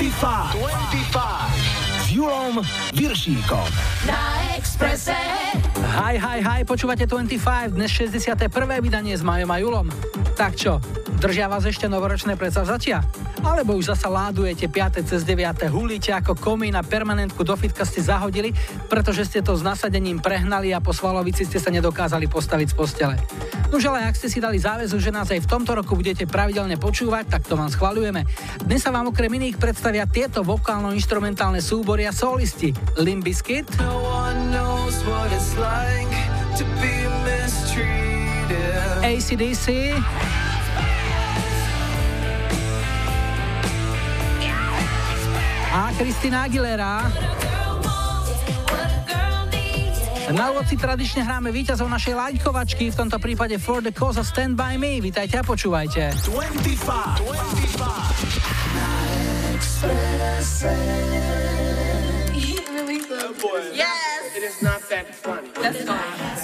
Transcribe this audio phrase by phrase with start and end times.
[0.00, 0.56] 25.
[0.56, 1.20] 25.
[2.00, 2.64] S Julom
[2.96, 3.68] Viršíkom.
[4.08, 5.12] Na Expresse.
[5.90, 8.46] Hi, hi, hi, počúvate 25, dnes 61.
[8.78, 9.90] vydanie s Majom a Julom.
[10.38, 10.78] Tak čo,
[11.18, 13.02] držia vás ešte novoročné predsavzatia?
[13.42, 15.02] Alebo už zasa ládujete 5.
[15.02, 15.66] cez 9.
[15.66, 18.54] hulíte ako komín a permanentku do fitka ste zahodili,
[18.86, 23.14] pretože ste to s nasadením prehnali a po svalovici ste sa nedokázali postaviť z postele.
[23.74, 26.78] Nož ale ak ste si dali záväzu, že nás aj v tomto roku budete pravidelne
[26.78, 28.22] počúvať, tak to vám schvaľujeme.
[28.62, 32.70] Dnes sa vám okrem iných predstavia tieto vokálno-instrumentálne súbory a solisti.
[32.94, 34.00] Limbiskit, no
[39.00, 39.66] ACDC,
[45.70, 47.10] a Kristina Aguilera.
[50.30, 54.30] Na úvod si tradične hráme víťazov našej lajkovačky, v tomto prípade For the Cause of
[54.30, 55.02] Stand By Me.
[55.02, 56.14] Vítajte a počúvajte.
[56.22, 58.30] 25, 25.
[63.74, 63.99] Yes!
[64.40, 65.48] It is not that funny.
[65.48, 66.39] Fine.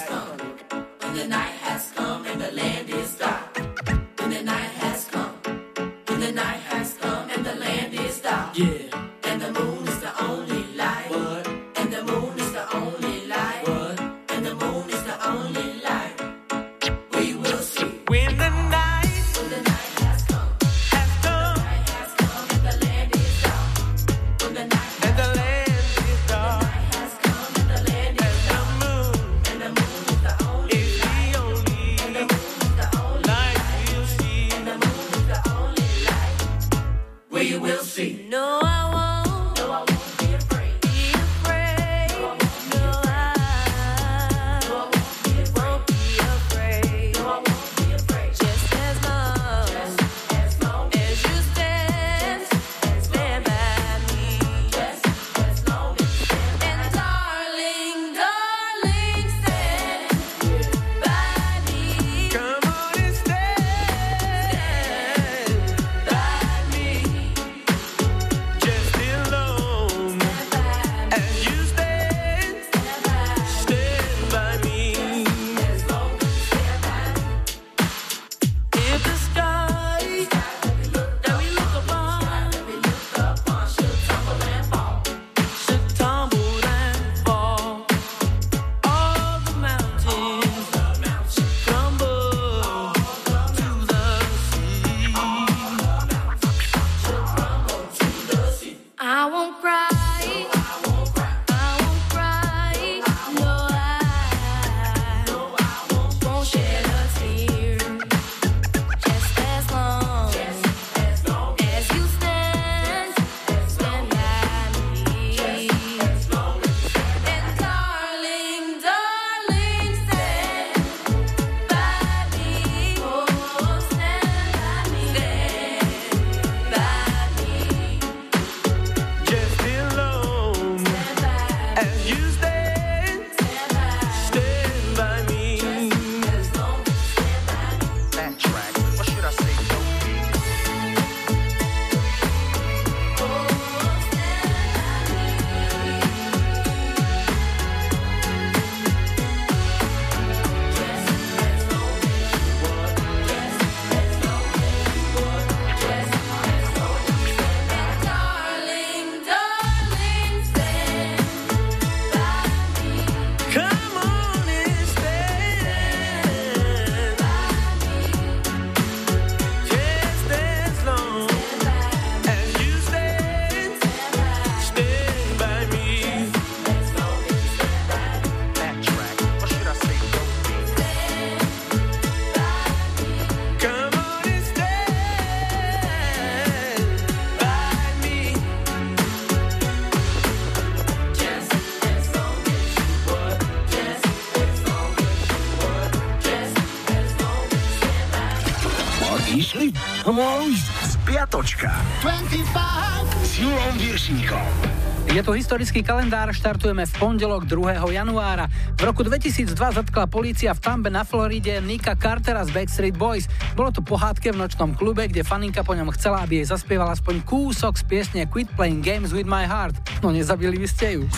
[205.17, 207.81] Je to historický kalendár, štartujeme v pondelok 2.
[207.89, 208.45] januára.
[208.77, 213.25] V roku 2002 zatkla polícia v Tambe na Floride Nika Cartera z Backstreet Boys.
[213.57, 217.25] Bolo to pohádke v nočnom klube, kde faninka po ňom chcela, aby jej zaspievala aspoň
[217.25, 220.05] kúsok z piesne Quit Playing Games with My Heart.
[220.05, 221.09] No nezabili by ste ju.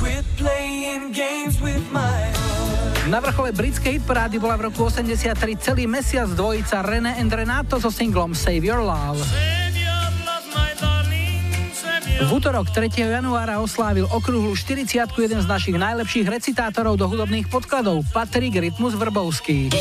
[3.11, 7.91] Na vrchole britskej hitparády bola v roku 83 celý mesiac dvojica René and Renato so
[7.91, 9.58] singlom Save Your Love.
[12.19, 12.99] V útorok 3.
[12.99, 19.71] januára oslávil okrúhlu 40 jeden z našich najlepších recitátorov do hudobných podkladov, Patrik Rytmus Vrbovský.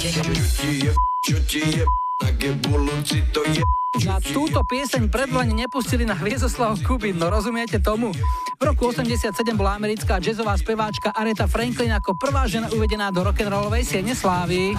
[4.06, 8.14] Na túto pieseň predvane nepustili na Hviezoslav Kubin, no rozumiete tomu?
[8.58, 13.82] V roku 87 bola americká jazzová speváčka Aretha Franklin ako prvá žena uvedená do rock'n'rollovej
[13.82, 14.78] siene slávy.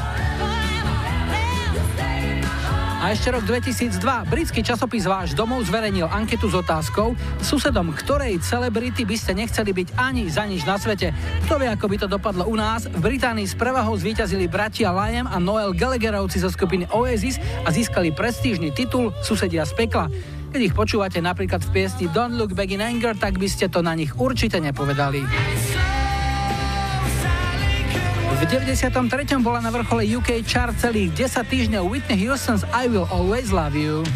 [2.99, 9.07] A ešte rok 2002 britský časopis Váš domov zverejnil anketu s otázkou, susedom ktorej celebrity
[9.07, 11.15] by ste nechceli byť ani za nič na svete.
[11.47, 12.91] Kto vie, ako by to dopadlo u nás?
[12.91, 18.11] V Británii s prevahou zvíťazili bratia Liam a Noel Gallagherovci zo skupiny Oasis a získali
[18.11, 20.11] prestížny titul Susedia z pekla.
[20.51, 23.79] Keď ich počúvate napríklad v piesni Don't Look Back in Anger, tak by ste to
[23.79, 25.23] na nich určite nepovedali.
[28.39, 29.35] V 93.
[29.43, 34.07] bola na vrchole UK chart celých 10 týždňov Whitney Houston's I Will Always Love You.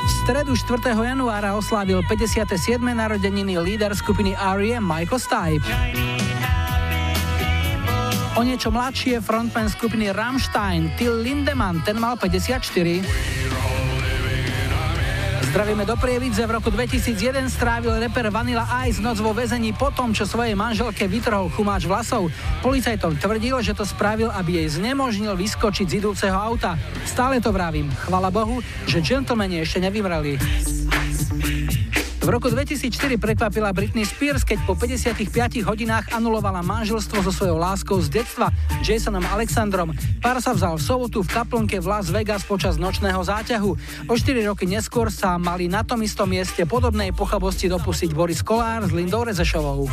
[0.00, 0.88] V stredu 4.
[0.96, 2.80] januára oslávil 57.
[2.80, 4.88] narodeniny líder skupiny R.E.M.
[4.88, 5.68] Michael Stipe.
[8.38, 13.04] O niečo mladšie frontman skupiny Rammstein Till Lindemann, ten mal 54.
[15.58, 16.46] Zdravíme do Prievidze.
[16.46, 21.10] V roku 2001 strávil reper Vanilla Ice noc vo väzení po tom, čo svojej manželke
[21.10, 22.30] vytrhol chumáč vlasov.
[22.62, 26.78] Policajtom tvrdil, že to spravil, aby jej znemožnil vyskočiť z idúceho auta.
[27.02, 27.90] Stále to vravím.
[28.06, 30.38] Chvala Bohu, že gentlemani ešte nevymreli.
[32.28, 35.24] V roku 2004 prekvapila Britney Spears, keď po 55
[35.64, 38.52] hodinách anulovala manželstvo so svojou láskou z detstva
[38.84, 39.96] Jasonom Alexandrom.
[40.20, 43.70] Pár sa vzal v sobotu v kaplnke v Las Vegas počas nočného záťahu.
[44.04, 48.84] O 4 roky neskôr sa mali na tom istom mieste podobnej pochabosti dopustiť Boris Kolár
[48.84, 49.88] s Lindou Rezešovou.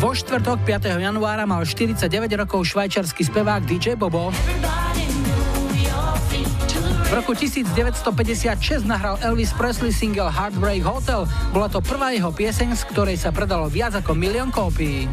[0.00, 0.96] Vo štvrtok 5.
[0.96, 2.08] januára mal 49
[2.40, 4.32] rokov švajčarský spevák DJ Bobo.
[7.12, 11.28] V roku 1956 nahral Elvis Presley single Heartbreak Hotel.
[11.52, 15.04] Bola to prvá jeho pieseň, z ktorej sa predalo viac ako milión kópií.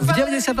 [0.00, 0.56] V 98.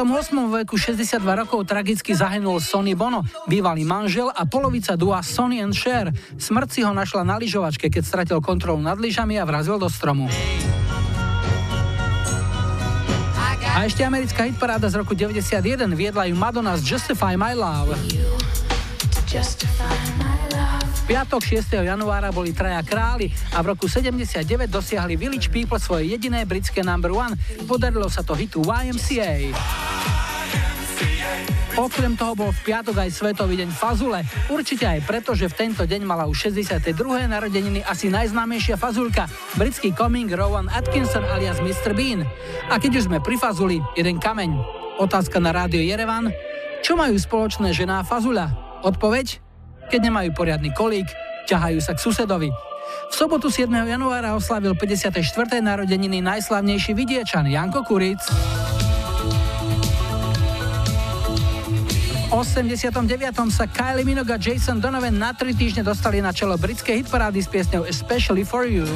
[0.60, 6.12] veku 62 rokov tragicky zahynul Sonny Bono, bývalý manžel a polovica dua Sonny and Cher.
[6.36, 10.28] Smrť si ho našla na lyžovačke, keď stratil kontrolu nad lyžami a vrazil do stromu.
[13.72, 17.96] A ešte americká hitparáda z roku 91 viedla ju Madonna z Justify My Love.
[21.06, 21.86] Piatok 6.
[21.86, 27.14] januára boli traja králi a v roku 79 dosiahli Village People svoje jediné britské number
[27.14, 27.38] one.
[27.62, 29.54] Podarilo sa to hitu YMCA.
[31.78, 34.26] Okrem toho bol v piatok aj Svetový deň Fazule.
[34.50, 36.90] Určite aj preto, že v tento deň mala už 62.
[37.30, 41.94] narodeniny asi najznámejšia fazulka, britský coming Rowan Atkinson alias Mr.
[41.94, 42.26] Bean.
[42.66, 44.58] A keď už sme pri Fazuli, jeden kameň.
[44.98, 46.34] Otázka na rádio Jerevan.
[46.82, 48.69] Čo majú spoločné žena Fazula?
[48.80, 49.40] Odpoveď?
[49.92, 51.04] Keď nemajú poriadny kolík,
[51.44, 52.48] ťahajú sa k susedovi.
[53.10, 53.68] V sobotu 7.
[53.68, 55.60] januára oslavil 54.
[55.60, 58.22] narodeniny najslavnejší vidiečan Janko Kuric.
[62.30, 62.94] V 89.
[63.50, 67.50] sa Kylie Minogue a Jason Donovan na 3 týždne dostali na čelo britskej hitparády s
[67.50, 68.86] piesňou Especially for You.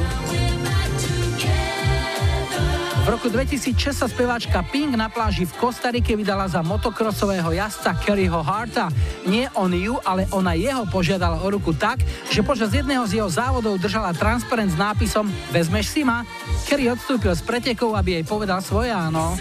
[3.05, 8.41] V roku 2006 sa speváčka Pink na pláži v Kostarike vydala za motokrosového jazdca Kerryho
[8.41, 8.89] Harta.
[9.29, 12.01] Nie on ju, ale ona jeho požiadala o ruku tak,
[12.33, 16.25] že počas jedného z jeho závodov držala transparent s nápisom Vezmeš si ma?
[16.65, 19.37] Kerry odstúpil z pretekov, aby jej povedal svoje áno.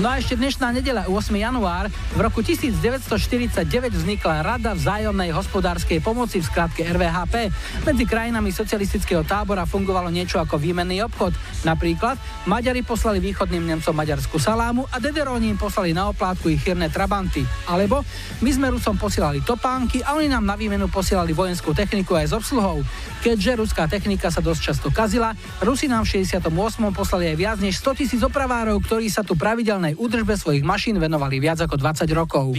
[0.00, 1.36] No a ešte dnešná nedela, 8.
[1.36, 7.52] január, v roku 1949 vznikla Rada vzájomnej hospodárskej pomoci v skratke RVHP.
[7.84, 11.36] Medzi krajinami socialistického tábora fungovalo niečo ako výmenný obchod.
[11.68, 12.16] Napríklad
[12.48, 17.44] Maďari poslali východným Nemcom maďarskú salámu a Dederoni im poslali na oplátku ich chyrné trabanty.
[17.68, 18.00] Alebo
[18.40, 22.36] my sme Rusom posielali topánky a oni nám na výmenu posielali vojenskú techniku aj s
[22.40, 22.80] obsluhou.
[23.20, 26.48] Keďže ruská technika sa dosť často kazila, Rusi nám v 68.
[26.96, 29.36] poslali aj viac než 100 tisíc opravárov, ktorí sa tu
[29.82, 32.54] pravidelnej údržbe svojich mašín venovali viac ako 20 rokov.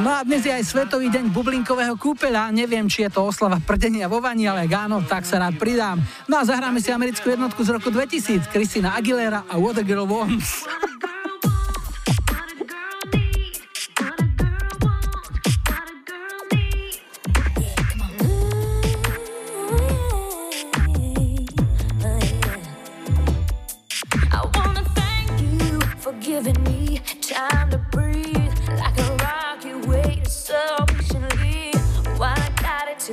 [0.00, 2.52] No a dnes je aj Svetový deň bublinkového kúpeľa.
[2.52, 6.00] Neviem, či je to oslava prdenia vo vani, ale áno, tak sa rád pridám.
[6.28, 10.08] No a zahráme si americkú jednotku z roku 2000, Christina Aguilera a What a Girl
[10.08, 10.68] Wants.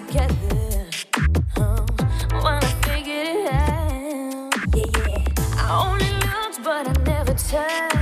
[0.01, 0.89] Together.
[2.32, 5.25] While I figured it out, yeah.
[5.58, 7.97] I only looked, but I never touched.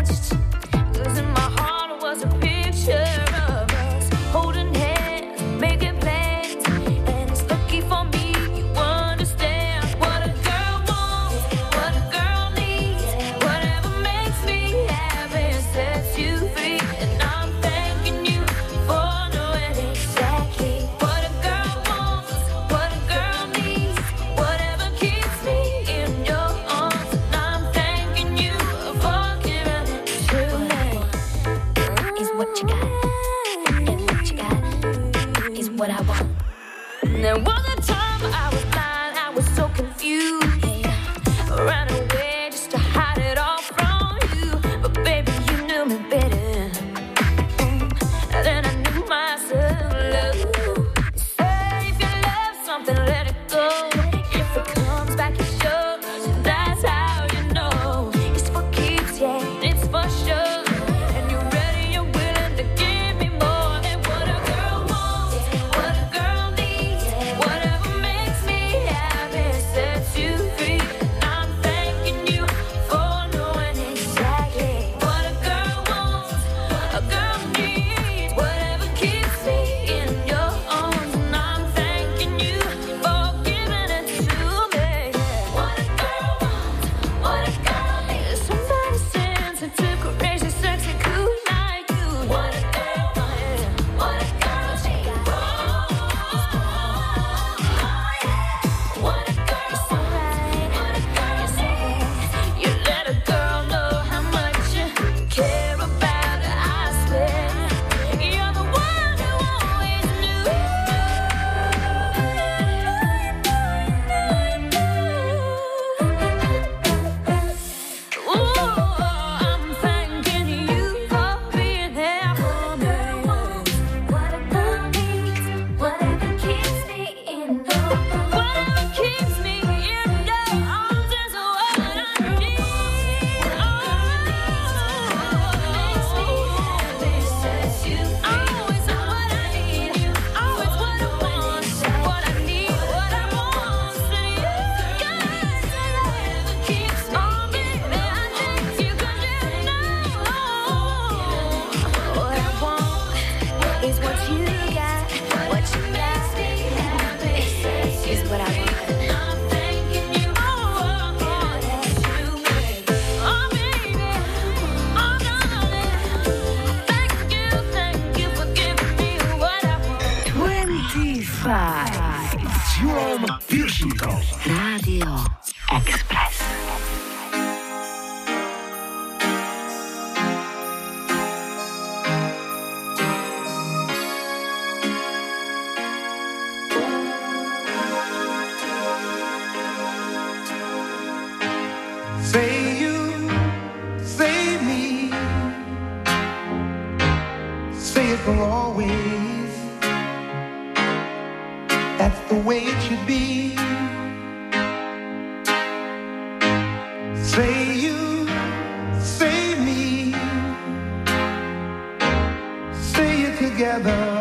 [213.83, 214.14] together.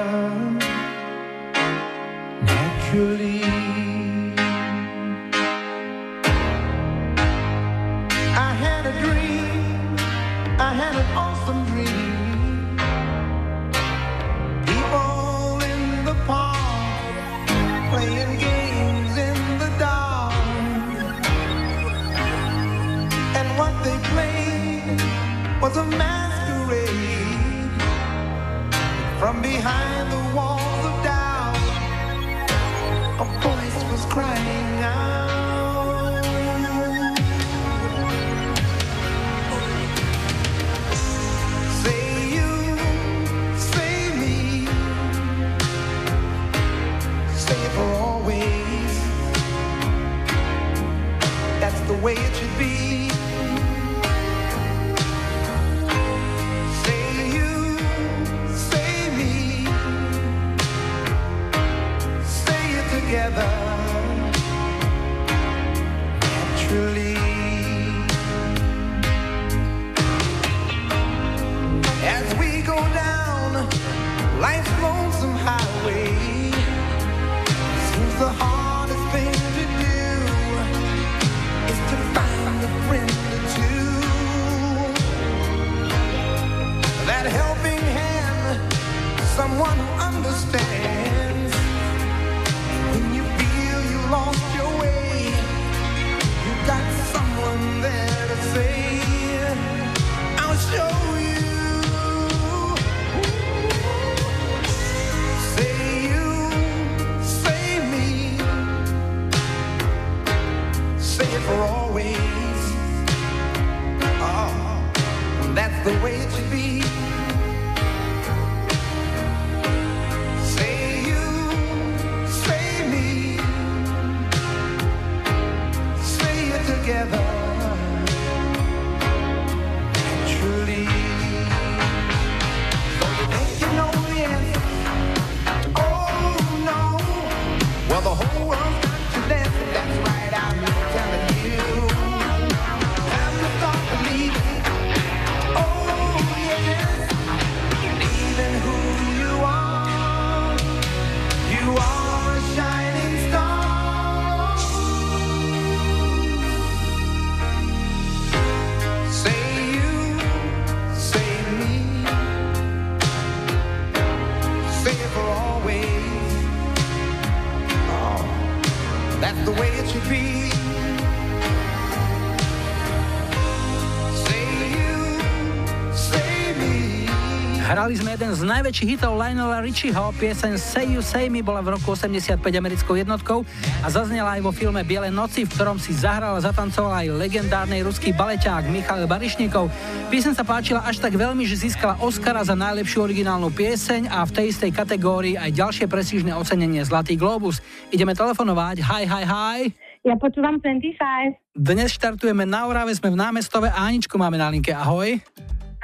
[177.84, 181.76] Hrali sme jeden z najväčších hitov Lionela Richieho, pieseň Say You Say Me bola v
[181.76, 183.44] roku 85 americkou jednotkou
[183.84, 187.84] a zaznela aj vo filme Biele noci, v ktorom si zahral a zatancoval aj legendárny
[187.84, 189.68] ruský baleťák Michal Barišníkov.
[190.08, 194.32] Pieseň sa páčila až tak veľmi, že získala Oscara za najlepšiu originálnu pieseň a v
[194.32, 197.60] tej istej kategórii aj ďalšie presížne ocenenie Zlatý Globus.
[197.92, 198.80] Ideme telefonovať.
[198.80, 199.60] Hi, hi, hi.
[200.08, 201.36] Ja počúvam 25.
[201.52, 204.72] Dnes štartujeme na Orave, sme v námestove a Aničku máme na linke.
[204.72, 205.20] Ahoj.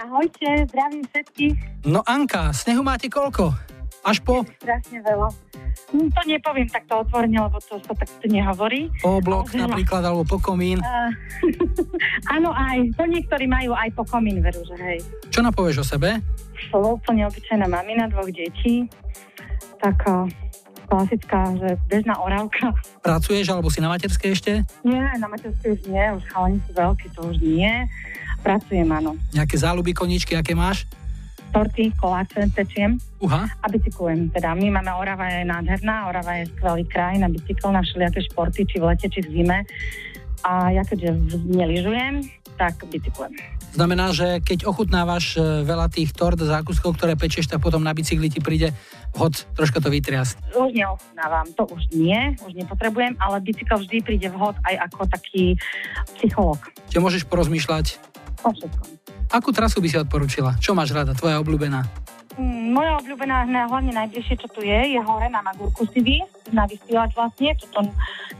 [0.00, 1.54] Ahojte, zdravím všetkých.
[1.84, 3.52] No Anka, snehu máte koľko?
[4.00, 4.48] Až po?
[4.56, 5.28] Strašne veľa.
[5.92, 8.88] Hm, to nepoviem takto otvorene, lebo to sa takto nehovorí.
[9.04, 10.80] Po blok ale napríklad, alebo po komín.
[10.80, 11.12] Uh,
[12.40, 12.96] áno, aj.
[12.96, 15.04] To niektorí majú aj po komín, veru, že hej.
[15.28, 16.24] Čo napovieš o sebe?
[16.72, 18.88] Som úplne obyčajná mamina dvoch detí.
[19.84, 20.00] Tak
[20.90, 22.74] klasická, že bežná orávka.
[23.04, 24.52] Pracuješ, alebo si na materskej ešte?
[24.82, 27.86] Nie, na materskej už nie, už chalani sú veľkí, to už nie.
[28.40, 29.20] Pracujem, áno.
[29.36, 30.88] Nejaké záľuby, koničky, aké máš?
[31.50, 33.42] Torty, koláče pečiem uh-huh.
[33.42, 34.30] a bicyklujem.
[34.30, 38.62] Teda my máme, Orava je nádherná, Orava je skvelý kraj na bicykl, na všelijaké športy,
[38.70, 39.58] či v lete, či v zime.
[40.46, 41.10] A ja keďže
[41.50, 42.22] neližujem,
[42.54, 43.34] tak bicyklujem.
[43.70, 48.26] Znamená, že keď ochutnávaš e, veľa tých tort, zákuskov, ktoré pečieš, tak potom na bicykli
[48.26, 48.74] ti príde
[49.14, 50.58] hod troška to vytriasť.
[50.58, 55.54] Už neochutnávam, to už nie, už nepotrebujem, ale bicykel vždy príde vhod aj ako taký
[56.18, 56.58] psycholog.
[56.90, 58.09] Čiže môžeš porozmýšľať
[58.40, 58.88] O všetkom.
[59.30, 60.58] Akú trasu by si odporúčila?
[60.58, 61.86] Čo máš rada, tvoja obľúbená?
[62.40, 66.24] Mm, moja obľúbená, hlavne najbližšie, čo tu je, je hore na Magurku Sivi,
[66.54, 67.80] na vysielač vlastne, čo to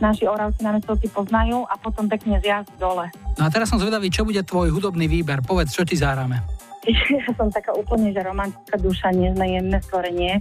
[0.01, 3.13] naši oravci na mestovci poznajú a potom pekne zjazd dole.
[3.37, 5.45] No a teraz som zvedavý, čo bude tvoj hudobný výber.
[5.45, 6.41] Povedz, čo ti zahráme.
[7.13, 10.41] Ja som taká úplne, že romantická duša, jemné stvorenie,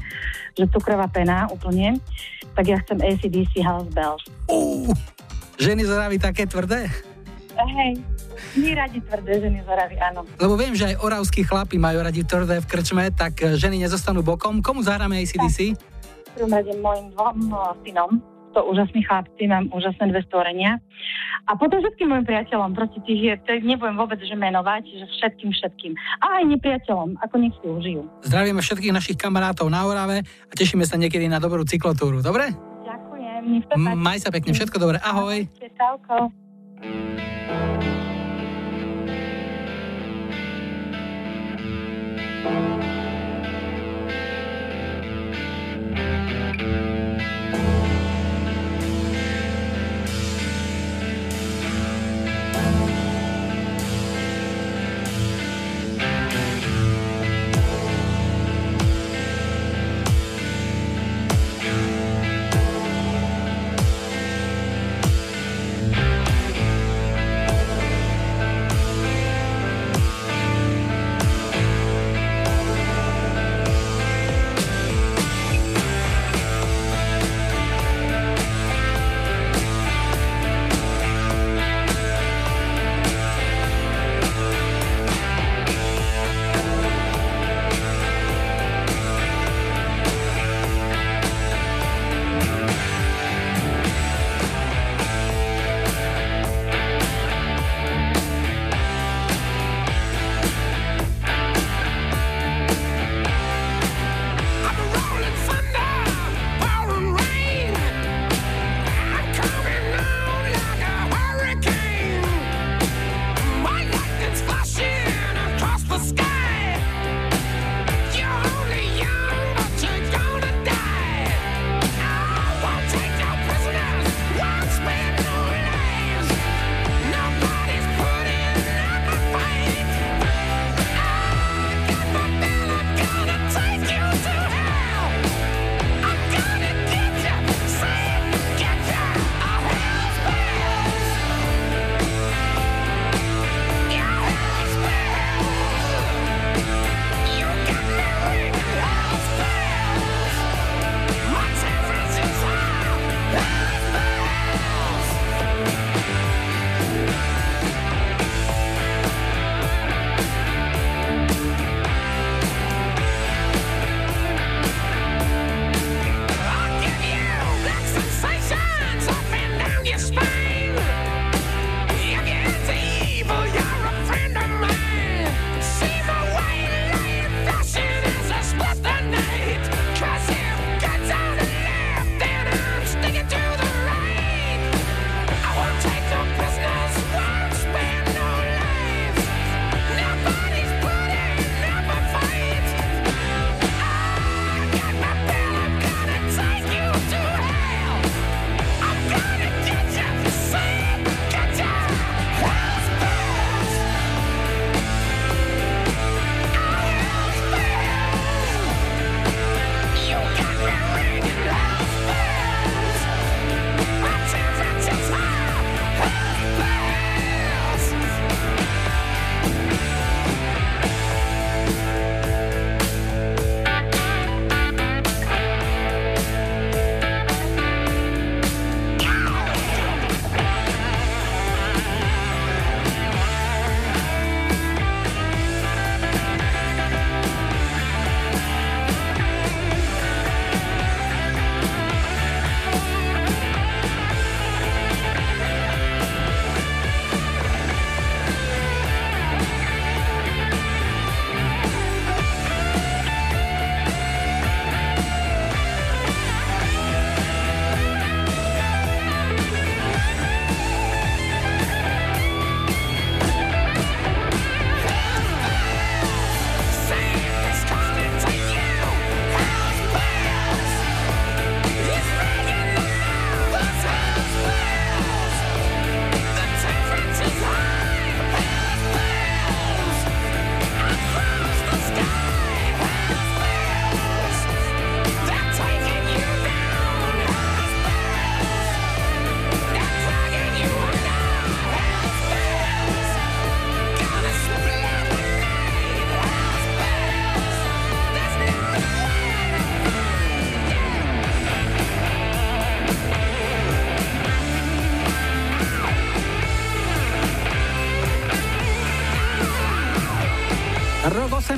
[0.56, 2.00] že cukrová pena úplne.
[2.56, 4.24] Tak ja chcem ACDC House Bells.
[4.48, 4.88] Uh,
[5.60, 6.88] ženy zdraví také tvrdé?
[7.60, 8.00] Hej,
[8.58, 10.25] my radi tvrdé ženy zaraví, áno.
[10.38, 14.25] Lebo viem, že aj oravskí chlapi majú radi tvrdé v krčme, tak e, ženy nezostanú
[14.25, 14.62] bokom.
[14.65, 15.75] Komu zahráme ACDC?
[15.75, 18.12] V prvom rade mojim dvom no, synom,
[18.54, 20.82] to úžasní chlapci, mám úžasné dve stvorenia.
[21.49, 25.49] A potom všetkým mojim priateľom, proti tých je, to nebudem vôbec že menovať, že všetkým,
[25.49, 25.93] všetkým.
[26.21, 28.02] A aj nepriateľom, ako nech si užijú.
[28.25, 32.54] Zdravíme všetkých našich kamarátov na Orave a tešíme sa niekedy na dobrú cyklotúru, dobre?
[32.86, 33.65] Ďakujem.
[33.97, 35.47] Maj sa pekne, všetko dobre, ahoj.
[35.49, 36.30] Ahojte,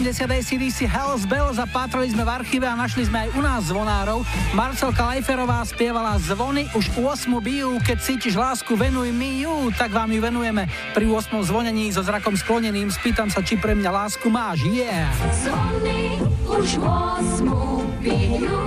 [0.01, 3.69] 80 ACDC Hells Bells a pátrali sme v archíve a našli sme aj u nás
[3.69, 4.25] zvonárov.
[4.57, 10.09] Marcelka Lajferová spievala zvony už 8 bijú, keď cítiš lásku, venuj mi ju, tak vám
[10.09, 10.65] ju venujeme.
[10.97, 15.05] Pri 8 zvonení so zrakom skloneným spýtam sa, či pre mňa lásku máš, yeah.
[15.45, 16.17] Zvony
[16.49, 18.57] už 8 bijú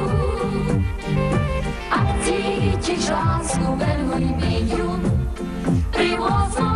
[1.91, 4.87] a cítiš lásku, venuj mi ju.
[5.91, 6.74] Pri 8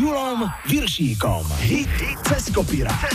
[0.00, 1.44] Julom Viršíkom.
[1.60, 1.92] Hit
[2.24, 3.12] cez kopírák.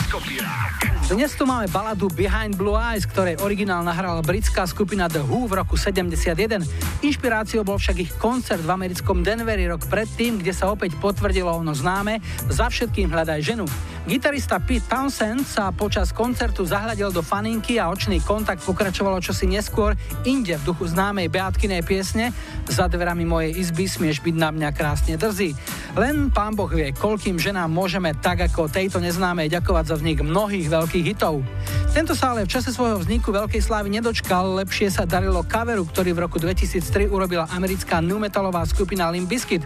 [1.09, 5.65] Dnes tu máme baladu Behind Blue Eyes, ktorej originál nahrala britská skupina The Who v
[5.65, 6.61] roku 71.
[7.01, 11.73] Inšpiráciou bol však ich koncert v americkom Denveri rok predtým, kde sa opäť potvrdilo ono
[11.73, 12.21] známe
[12.53, 13.65] Za všetkým hľadaj ženu.
[14.05, 19.97] Gitarista Pete Townsend sa počas koncertu zahľadil do faninky a očný kontakt pokračovalo čosi neskôr
[20.29, 22.29] inde v duchu známej Beatkinej piesne
[22.69, 25.57] Za dverami mojej izby smieš byť na mňa krásne drzí.
[25.97, 30.69] Len pán Boh vie, koľkým ženám môžeme tak ako tejto neznámej ďakovať za vznik mnohých
[30.69, 31.41] veľkých hitov.
[31.89, 36.13] Tento sa ale v čase svojho vzniku veľkej slávy nedočkal, lepšie sa darilo coveru, ktorý
[36.13, 39.63] v roku 2003 urobila americká new metalová skupina Limp Bizkit.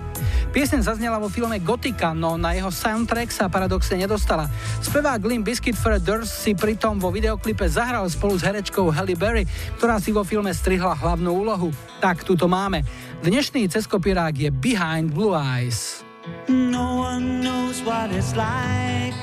[0.54, 4.46] Piesen zaznela vo filme Gotika, no na jeho soundtrack sa paradoxne nedostal dostala.
[4.82, 5.74] Spevák Glim Biscuit
[6.06, 9.50] Durst si pritom vo videoklipe zahral spolu s herečkou Halle Berry,
[9.82, 11.74] ktorá si vo filme strihla hlavnú úlohu.
[11.98, 12.86] Tak tu to máme.
[13.26, 16.06] Dnešný ceskopirák je Behind Blue Eyes.
[16.46, 19.18] No one knows what it's like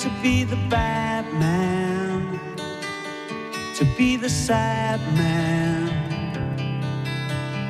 [0.00, 2.40] to be the bad man,
[3.76, 5.92] to be the sad man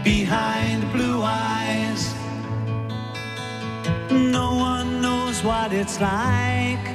[0.06, 2.14] behind blue eyes.
[4.10, 6.86] No one knows what it's like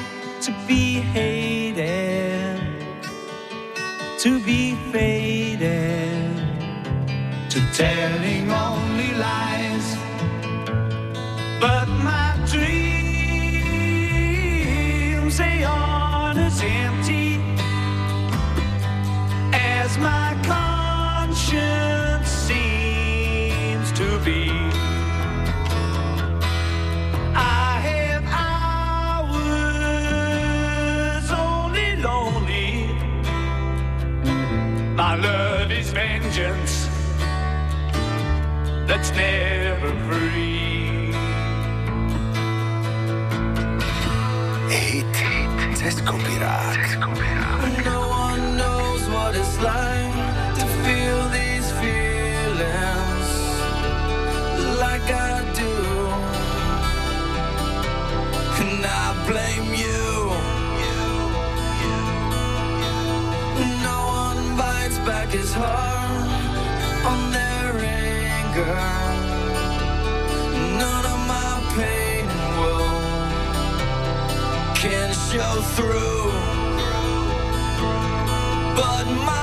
[0.42, 2.62] to be hated,
[4.20, 6.38] to be faded,
[7.50, 9.98] to telling only lies.
[11.62, 12.94] But my dreams,
[15.38, 17.42] they aren't as empty
[19.54, 24.63] as my conscience seems to be.
[34.96, 36.88] My love is vengeance
[38.86, 41.12] that's never free.
[44.70, 46.12] Hit, hit, cez No
[48.08, 50.14] one knows what it's like
[50.60, 53.30] to feel these feelings
[54.78, 55.74] like I do.
[58.62, 59.83] And I blame you.
[65.34, 66.28] Back hard
[67.06, 68.76] on their anger.
[70.78, 72.28] None of my pain
[72.60, 73.02] will
[74.76, 76.32] can show through,
[78.76, 79.43] but my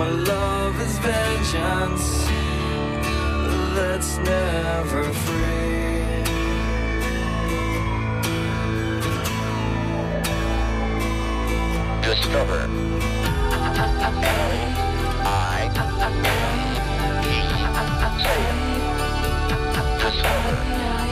[0.00, 2.24] my love is vengeance
[3.76, 6.24] that's never free.
[12.00, 12.60] Discover.
[15.10, 15.90] L-I-N-E.
[20.02, 21.09] Discover.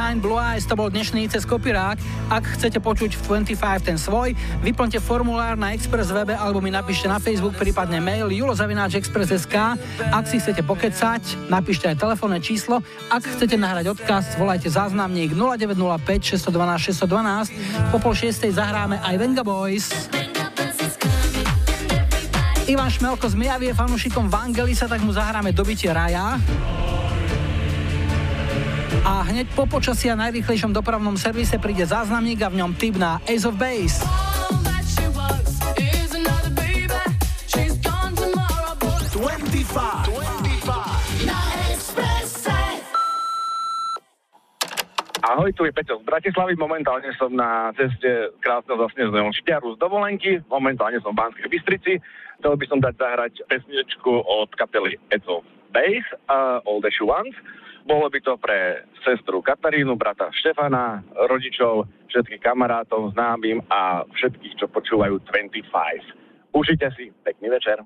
[0.00, 2.00] Behind Blue Eyes to bol dnešný cez kopirák.
[2.32, 4.32] Ak chcete počuť v 25 ten svoj,
[4.64, 9.56] vyplňte formulár na Express webe alebo mi napíšte na Facebook, prípadne mail julozavináčexpress.sk.
[10.08, 12.80] Ak si chcete pokecať, napíšte aj telefónne číslo.
[13.12, 15.68] Ak chcete nahrať odkaz, volajte záznamník 0905
[16.48, 17.92] 612 612.
[17.92, 20.08] Po pol šiestej zahráme aj Venga Boys.
[22.64, 26.40] Ivan Šmelko z Mijavie fanúšikom Vangelisa, tak mu zahráme dobitie raja.
[29.10, 33.18] A hneď po počasí a najrýchlejšom dopravnom servise príde záznamník a v ňom tip na
[33.26, 34.06] Ace of Base.
[45.26, 50.38] Ahoj, tu je Peťo z Bratislavy, momentálne som na ceste krásneho zasneženého Šťaru z dovolenky,
[50.46, 51.92] momentálne som v Banskej Bystrici,
[52.38, 55.42] chcel by som dať zahrať pesničku od kapely Edzo
[55.74, 57.34] Base, uh, All the Ones,
[57.90, 64.70] bolo by to pre sestru Katarínu, brata Štefana, rodičov, všetkých kamarátov, známym a všetkých, čo
[64.70, 66.54] počúvajú 25.
[66.54, 67.82] Užite si, pekný večer.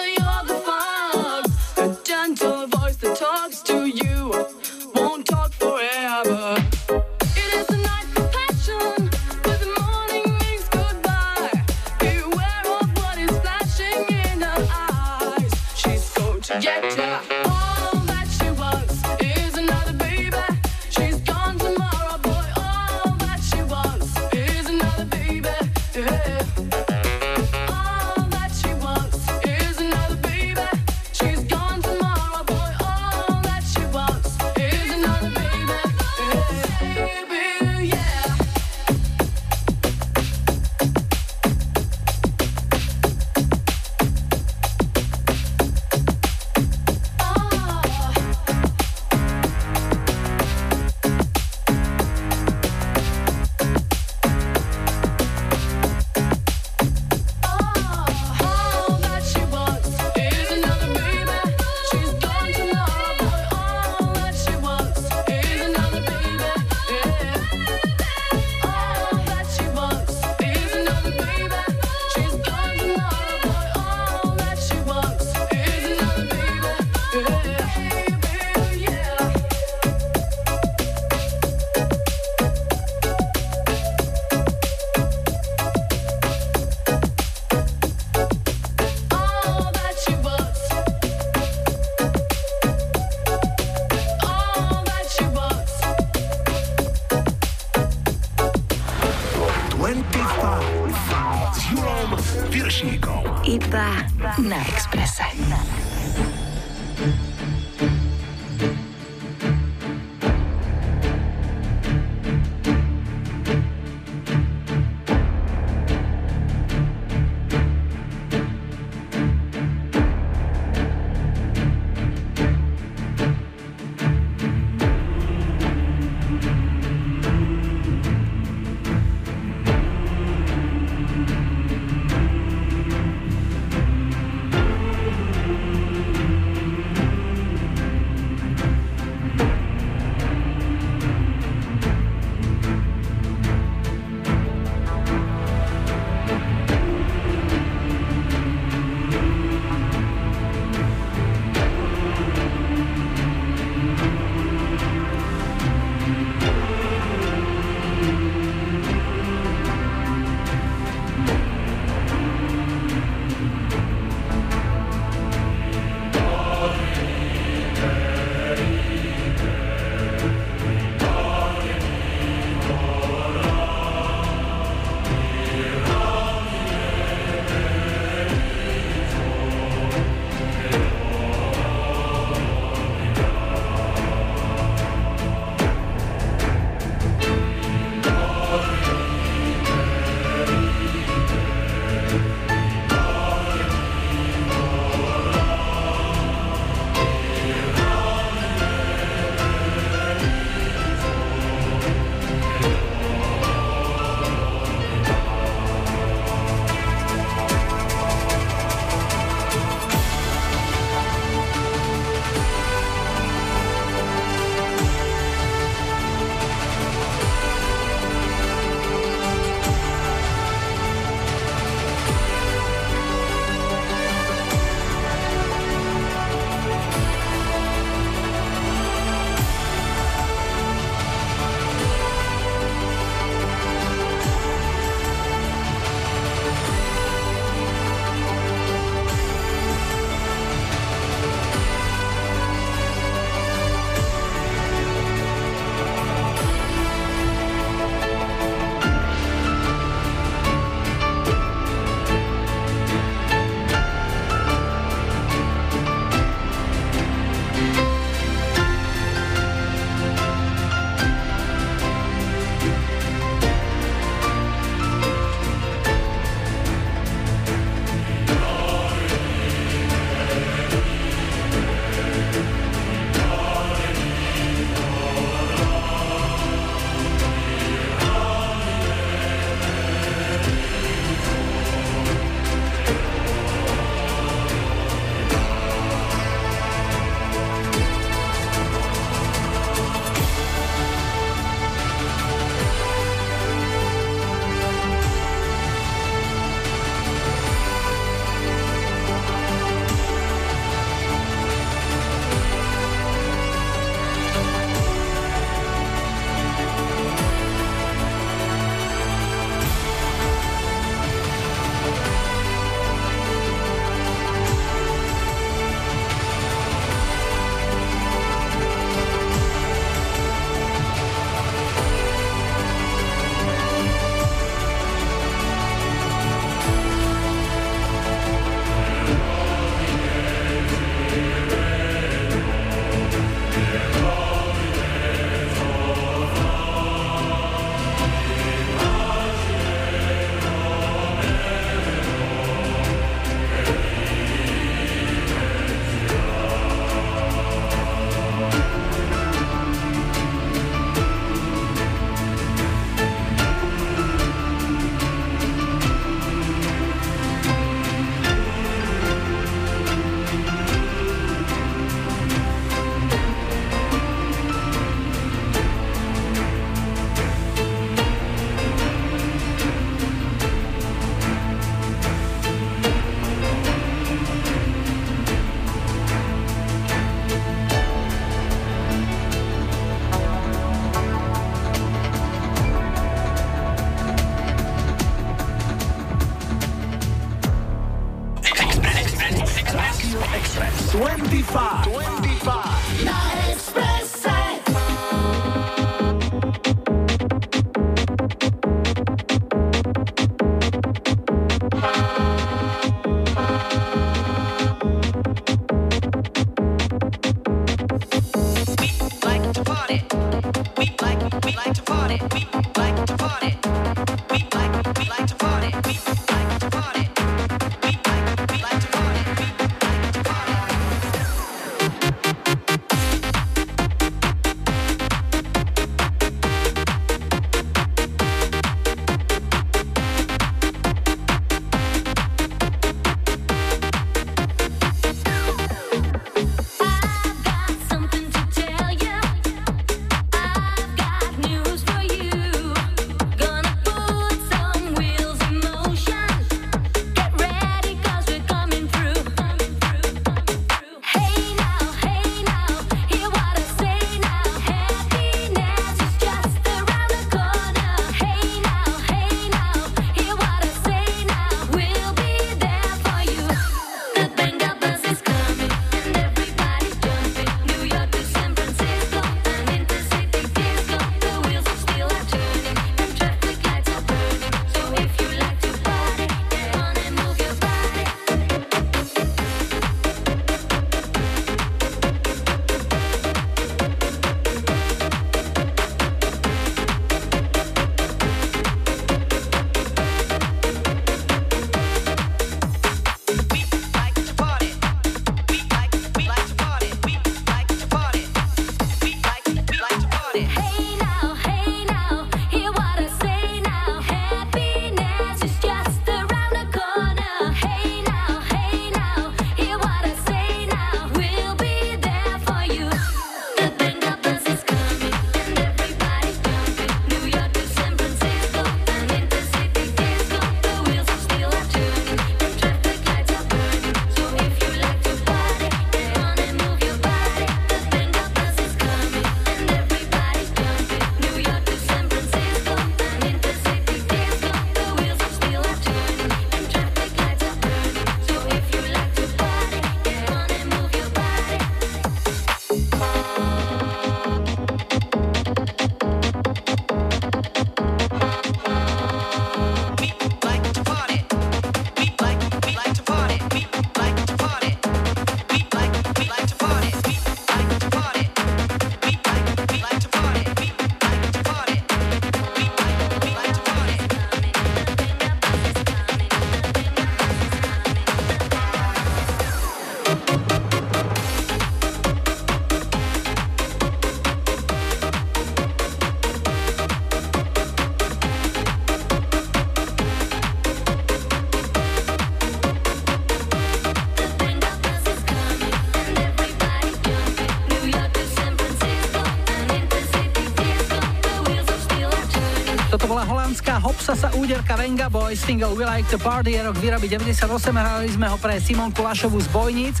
[594.08, 597.44] holandská Hopsasa úderka Venga Boys, single We Like to Party je rok výroby 98,
[597.76, 600.00] hrali sme ho pre Simonku Lašovu z Bojnic.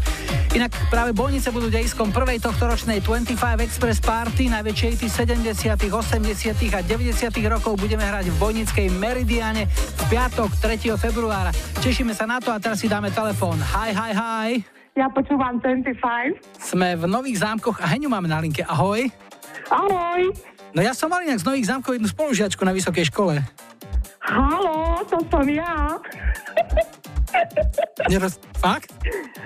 [0.56, 6.24] Inak práve Bojnice budú dejiskom prvej tohto ročnej 25 Express Party, najväčšej hity 70., 80.
[6.72, 7.52] a 90.
[7.52, 10.88] rokov budeme hrať v Bojnickej Meridiane v piatok 3.
[10.96, 11.52] februára.
[11.84, 13.60] Tešíme sa na to a teraz si dáme telefón.
[13.60, 14.50] Hi, hi, hi.
[14.96, 15.92] Ja počúvam 25.
[16.56, 18.64] Sme v Nových zámkoch a Heňu máme na linke.
[18.64, 19.04] Ahoj.
[19.68, 20.32] Ahoj.
[20.72, 23.57] No ja som mal inak z Nových zámkov jednu spolužiačku na vysokej škole.
[25.28, 25.92] Som ja.
[28.10, 28.40] Neroz...
[28.58, 28.90] Fakt?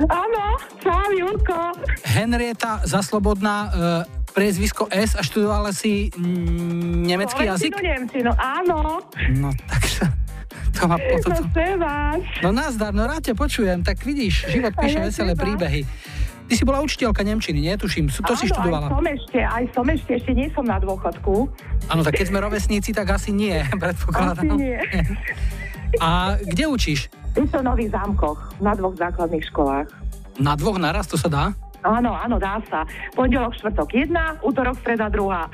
[0.08, 0.44] Áno,
[0.80, 1.76] čau, Julko.
[2.06, 3.70] Henrieta Zaslobodná, e,
[4.32, 7.76] priezvisko S a študovala si mm, nemecký jazyk?
[7.76, 9.04] Slovenčinu, Nemčinu, áno.
[9.36, 9.82] No tak
[10.76, 11.36] to ma po No.
[12.40, 15.44] No nazdar, no rád ťa počujem, tak vidíš, život píše veselé teba.
[15.44, 15.82] príbehy.
[16.42, 17.74] Ty si bola učiteľka Nemčiny, nie?
[17.80, 18.86] Tuším, to si áno, študovala.
[18.88, 21.48] aj som ešte, aj som ešte, ešte nie som na dôchodku.
[21.88, 24.52] Áno, tak keď sme rovesníci, tak asi nie, predpokladám.
[24.52, 24.76] Asi nie.
[26.00, 27.10] A kde učíš?
[27.32, 29.88] V Nových zámkoch, na dvoch základných školách.
[30.40, 31.44] Na dvoch naraz, to sa dá?
[31.82, 32.86] Áno, áno, dá sa.
[33.16, 35.50] Pondelok, štvrtok jedna, útorok, streda druhá.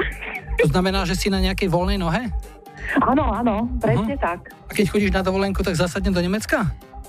[0.61, 2.28] To znamená, že si na nejakej voľnej nohe?
[3.01, 4.53] Áno, áno, presne tak.
[4.68, 6.68] A keď chodíš na dovolenku, tak zásadne do Nemecka?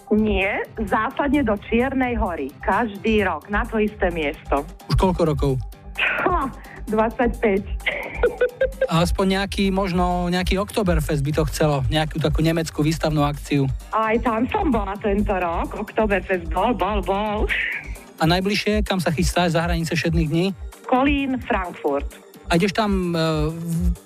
[0.09, 2.49] Nie, zásadne do Čiernej hory.
[2.65, 4.65] Každý rok, na to isté miesto.
[4.89, 5.51] Už koľko rokov?
[5.99, 6.49] Ha,
[6.89, 8.89] 25.
[8.89, 13.69] A aspoň nejaký, možno nejaký Oktoberfest by to chcelo, nejakú takú nemeckú výstavnú akciu.
[13.93, 15.77] Aj tam som bola tento rok.
[15.77, 17.45] Oktoberfest bol, bol, bol.
[18.19, 20.47] A najbližšie, kam sa chystáš za hranice všetných dní?
[20.89, 22.09] Kolín, Frankfurt.
[22.49, 23.17] A ideš tam e,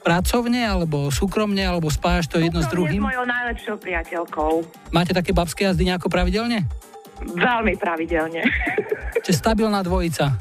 [0.04, 3.00] pracovne, alebo súkromne, alebo spájaš to jedno s druhým?
[3.00, 4.54] s mojou najlepšou priateľkou.
[4.92, 6.68] Máte také babské jazdy nejako pravidelne?
[7.24, 8.44] Veľmi pravidelne.
[9.24, 10.36] Čiže stabilná dvojica.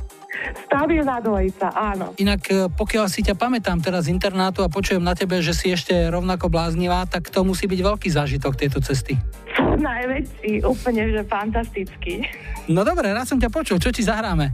[0.66, 2.16] Stabilná dvojica, áno.
[2.16, 5.70] Inak e, pokiaľ si ťa pamätám teraz z internátu a počujem na tebe, že si
[5.70, 9.20] ešte rovnako bláznivá, tak to musí byť veľký zážitok tejto cesty.
[9.58, 12.24] Najväčší, úplne, že fantastický.
[12.72, 14.52] No dobre, raz som ťa počul, čo ti zahráme?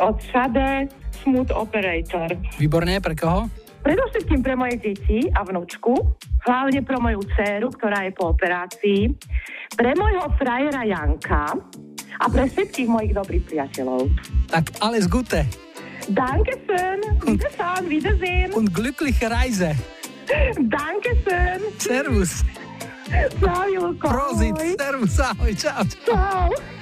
[0.00, 0.88] Od Shade
[1.20, 2.32] Smooth Operator.
[2.56, 3.50] Výborne, pre koho?
[3.80, 5.96] Predovšetkým pre moje deti a vnúčku,
[6.44, 9.08] hlavne pre moju dceru, ktorá je po operácii,
[9.72, 11.56] pre môjho frajera Janka
[12.20, 14.12] a pre všetkých mojich dobrých priateľov.
[14.52, 15.48] Tak alles Gute.
[16.10, 18.48] Dankeschön, Wiedersehen, Wiedersehen.
[18.52, 19.76] Und glückliche Reise.
[20.58, 21.60] Dankeschön.
[21.78, 22.44] Servus.
[23.40, 24.06] Ciao, Julko.
[24.06, 25.82] Prozit, servus, ahoj, čau.
[26.06, 26.50] Ciao.
[26.50, 26.79] Diamond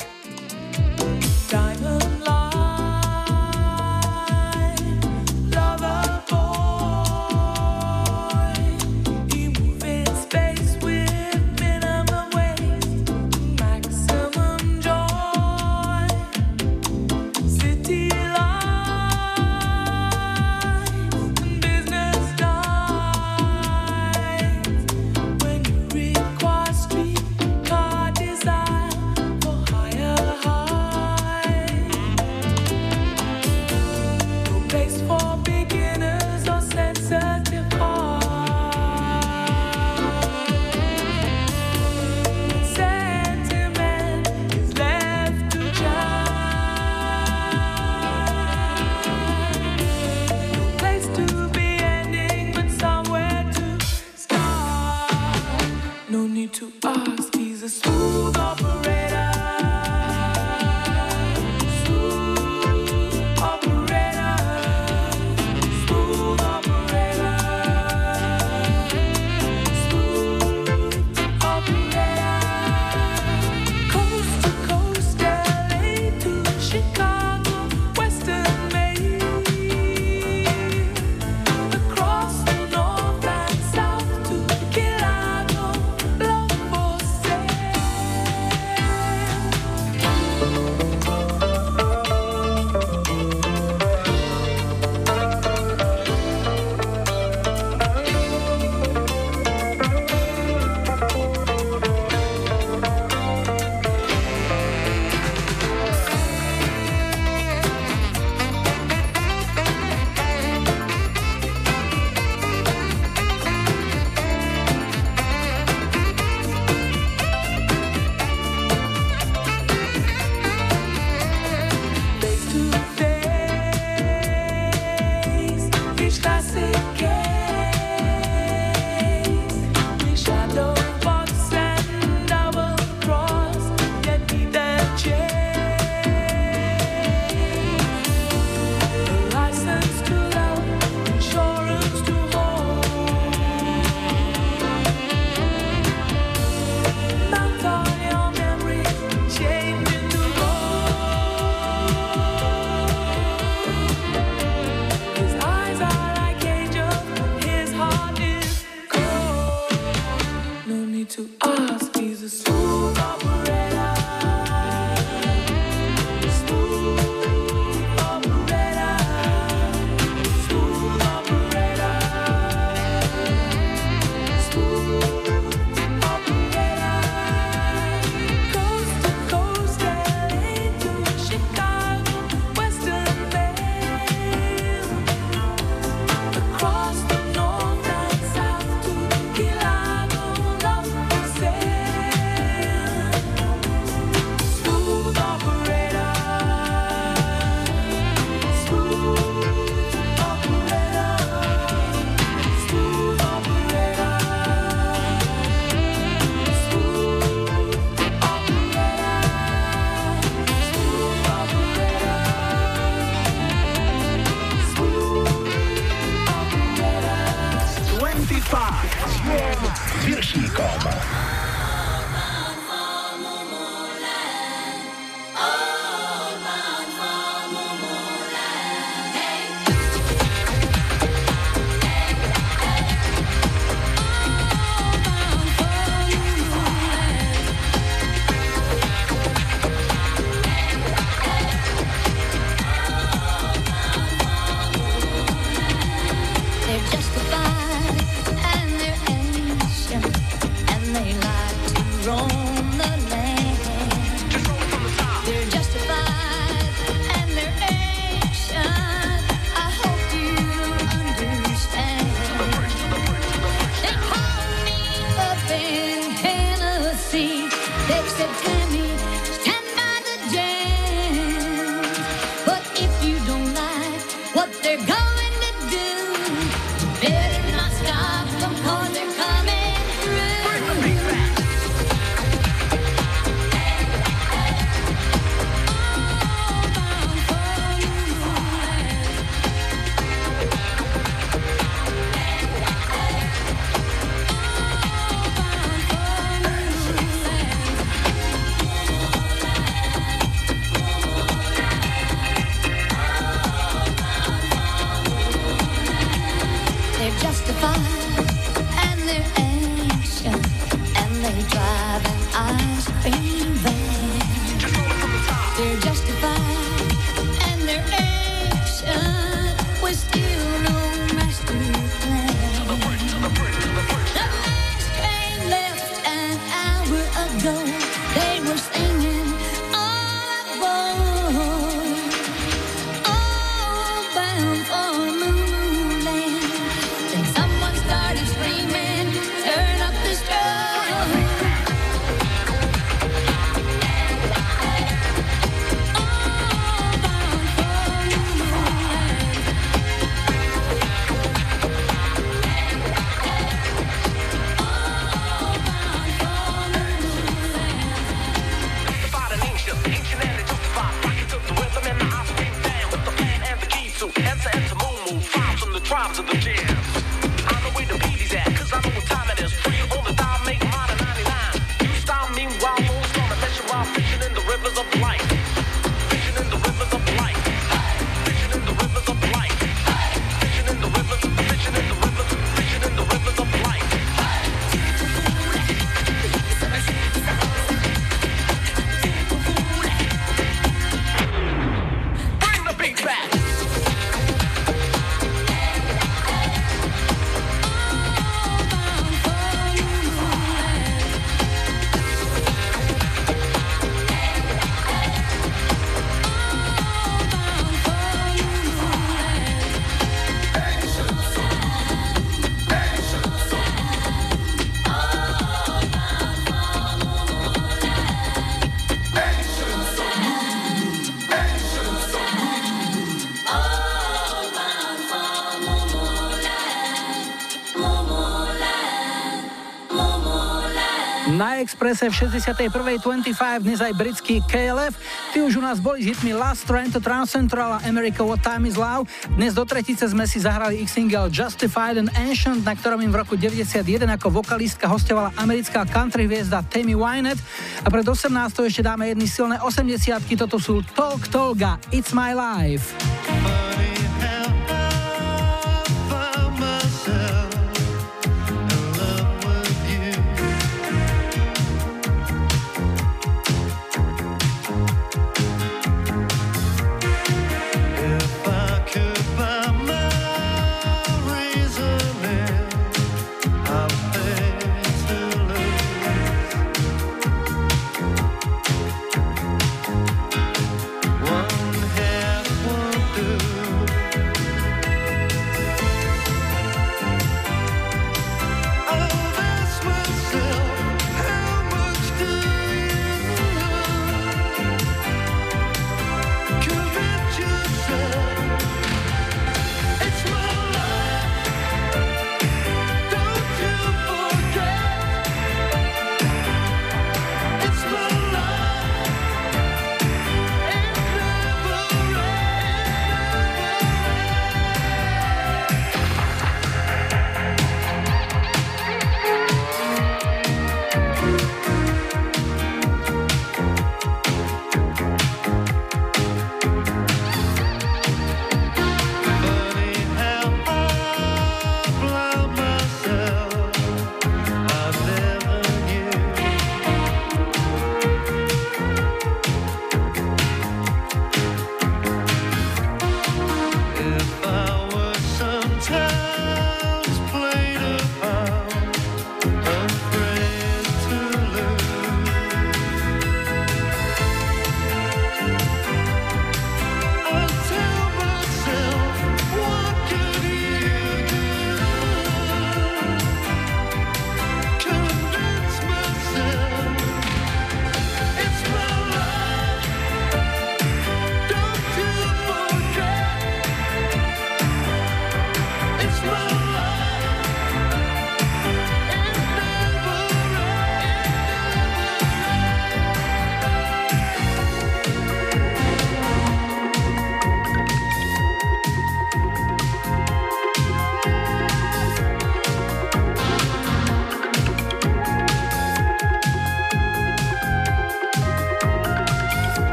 [431.88, 434.92] Expresse v 61.25 dnes aj britský KLF.
[435.32, 438.44] Tí už u nás boli s hitmi Last Train to Trans Central a America What
[438.44, 439.08] Time Is Love.
[439.40, 443.24] Dnes do tretice sme si zahrali ich single Justified and Ancient, na ktorom im v
[443.24, 447.40] roku 91 ako vokalistka hostovala americká country hviezda Tammy Wynette.
[447.80, 448.36] A pred 18.
[448.68, 452.92] ešte dáme jedny silné 80 toto sú Talk Tolga, It's My Life.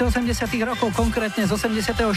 [0.00, 2.08] Polovice 80 rokov, konkrétne z 84.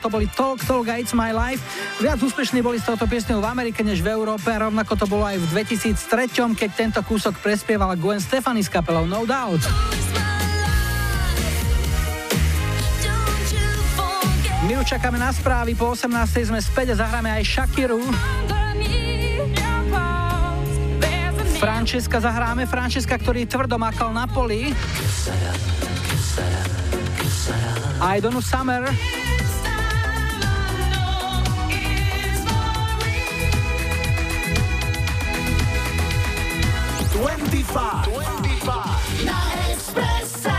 [0.00, 1.60] to boli Talk Talk a It's My Life.
[2.00, 5.28] Viac úspešní boli s touto piesňou v Amerike než v Európe a rovnako to bolo
[5.28, 9.60] aj v 2003, keď tento kúsok prespievala Gwen Stefani s kapelou No Doubt.
[14.64, 16.08] My už na správy, po 18.
[16.48, 18.00] sme späť a zahráme aj Shakiru.
[21.60, 24.72] Francesca zahráme, Francesca, ktorý tvrdo makal na poli.
[28.00, 28.86] I Don't Know Summer.
[37.12, 38.04] Twenty-five.
[38.04, 39.24] Twenty-five.
[39.24, 39.38] Na
[39.70, 40.56] Expresse.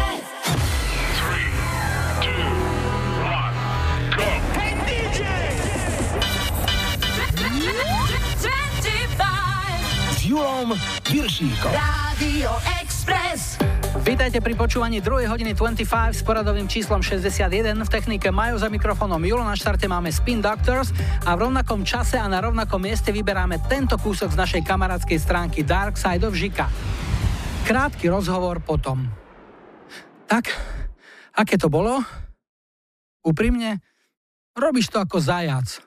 [1.19, 1.51] Three,
[2.25, 2.51] two,
[3.23, 3.55] one,
[4.17, 4.23] go.
[4.57, 5.21] Hey DJ.
[8.43, 9.81] Twenty-five.
[10.15, 10.69] S Julom
[11.07, 11.71] Viršíkom.
[12.19, 12.78] Radio Express.
[14.09, 15.29] Vítajte pri počúvaní 2.
[15.29, 15.85] hodiny 25
[16.17, 17.77] s poradovým číslom 61.
[17.77, 19.45] V technike Majo za mikrofónom Julo.
[19.45, 20.89] Na štarte máme Spin Doctors
[21.29, 25.61] a v rovnakom čase a na rovnakom mieste vyberáme tento kúsok z našej kamarádskej stránky
[25.61, 26.73] Dark Side of Žika.
[27.69, 29.05] Krátky rozhovor potom.
[30.25, 30.57] Tak,
[31.37, 32.01] aké to bolo?
[33.21, 33.77] Úprimne?
[34.57, 35.85] Robíš to ako zajac.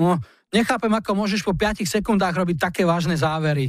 [0.00, 0.16] No,
[0.48, 3.68] nechápem, ako môžeš po 5 sekundách robiť také vážne závery.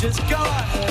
[0.00, 0.87] just gone.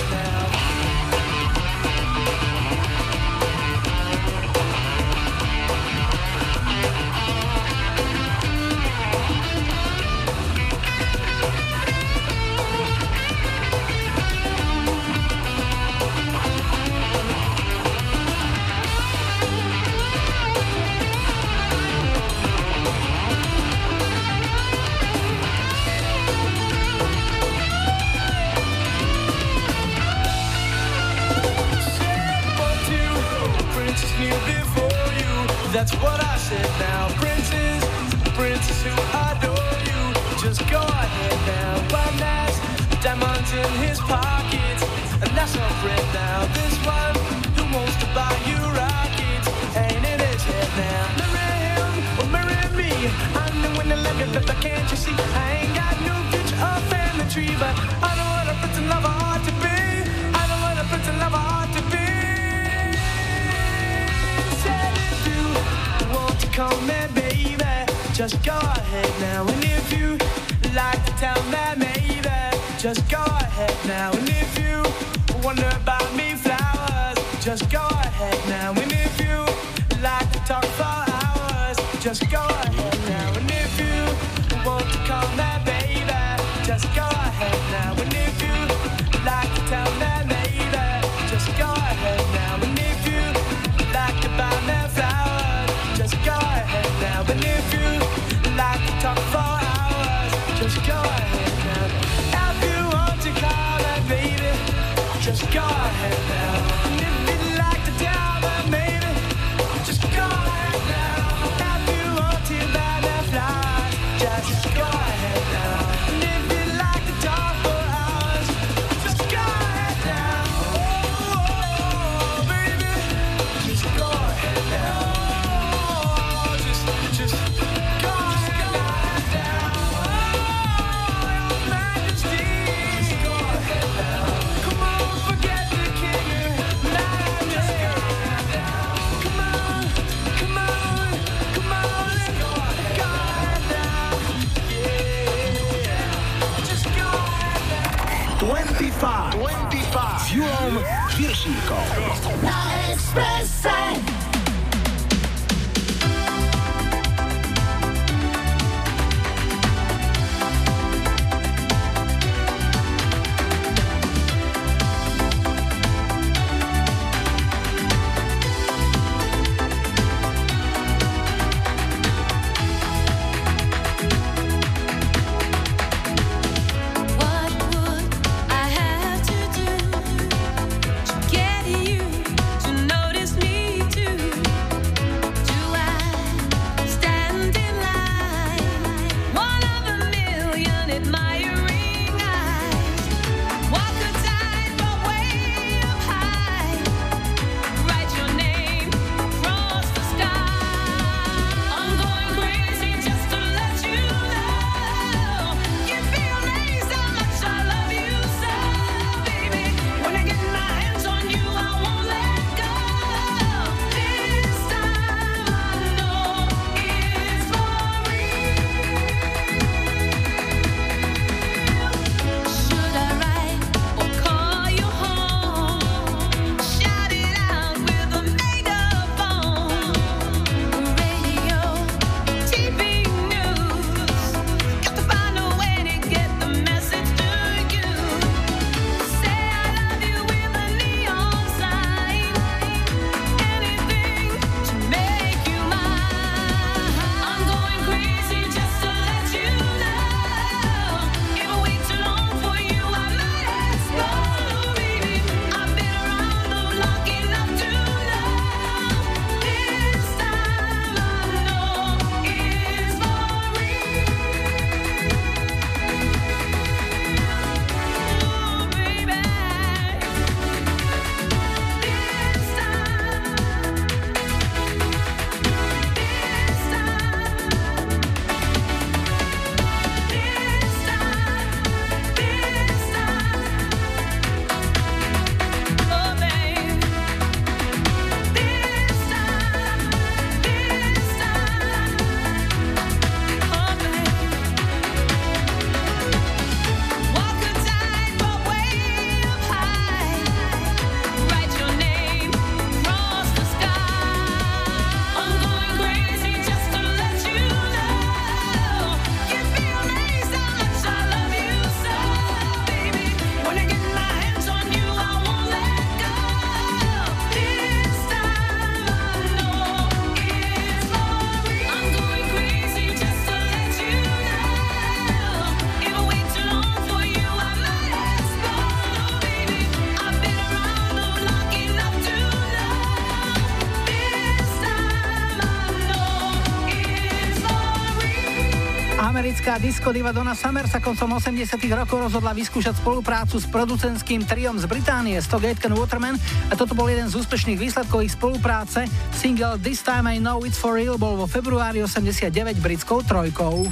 [339.58, 344.70] Disco diva Donna Summer sa koncom 80 rokov rozhodla vyskúšať spoluprácu s producentským triom z
[344.70, 346.14] Británie Stock Aitken Waterman
[346.50, 348.86] a toto bol jeden z úspešných výsledkov ich spolupráce.
[349.18, 352.30] Single This Time I Know It's For Real bol vo februári 89
[352.62, 353.66] britskou trojkou.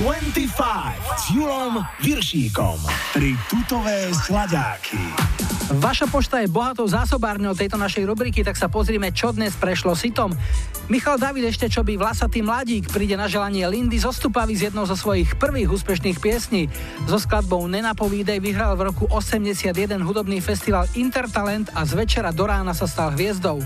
[0.00, 0.56] 25
[1.20, 2.78] s Julom Viršíkom.
[3.12, 4.96] Tri tutové sladáky.
[5.68, 10.32] Vaša pošta je bohatou zásobárňou tejto našej rubriky, tak sa pozrime, čo dnes prešlo sitom.
[10.88, 14.96] Michal David ešte čo by vlasatý mladík príde na želanie Lindy zostupavý z jednou zo
[14.96, 16.72] svojich prvých úspešných piesní.
[17.04, 19.68] So skladbou Nenapovídej vyhral v roku 81
[20.00, 23.60] hudobný festival Intertalent a z večera do rána sa stal hviezdou.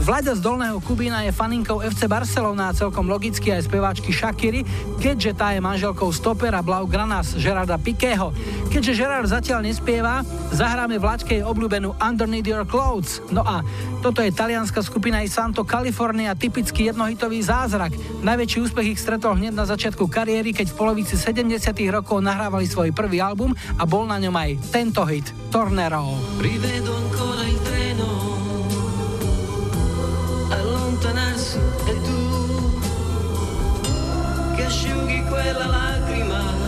[0.00, 4.64] Vlaďa z Dolného Kubína je faninkou FC Barcelona a celkom logicky aj speváčky Shakiry,
[4.98, 8.32] keďže tá je manželkou stopera Blau Granas Gerarda Pikého.
[8.74, 13.22] Keďže Gerard zatiaľ nespieva, zahráme Vlaďkej obľúbenú Underneath Your Clothes.
[13.30, 13.62] No a
[14.02, 17.94] toto je talianská skupina i Santo California, typický jednohitový zázrak.
[18.26, 21.54] Najväčší úspech ich stretol hneď na začiatku kariéry, keď v polovici 70
[21.94, 26.10] rokov nahrávali svoj prvý album a bol na ňom aj tento hit, Tornero.
[30.50, 32.20] Allontanarsi e tu
[34.58, 36.63] che asciughi quella lacrima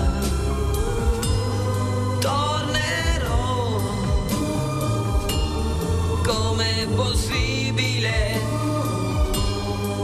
[6.26, 8.40] com'è possibile?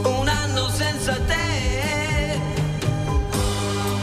[0.05, 2.39] Un anno senza te.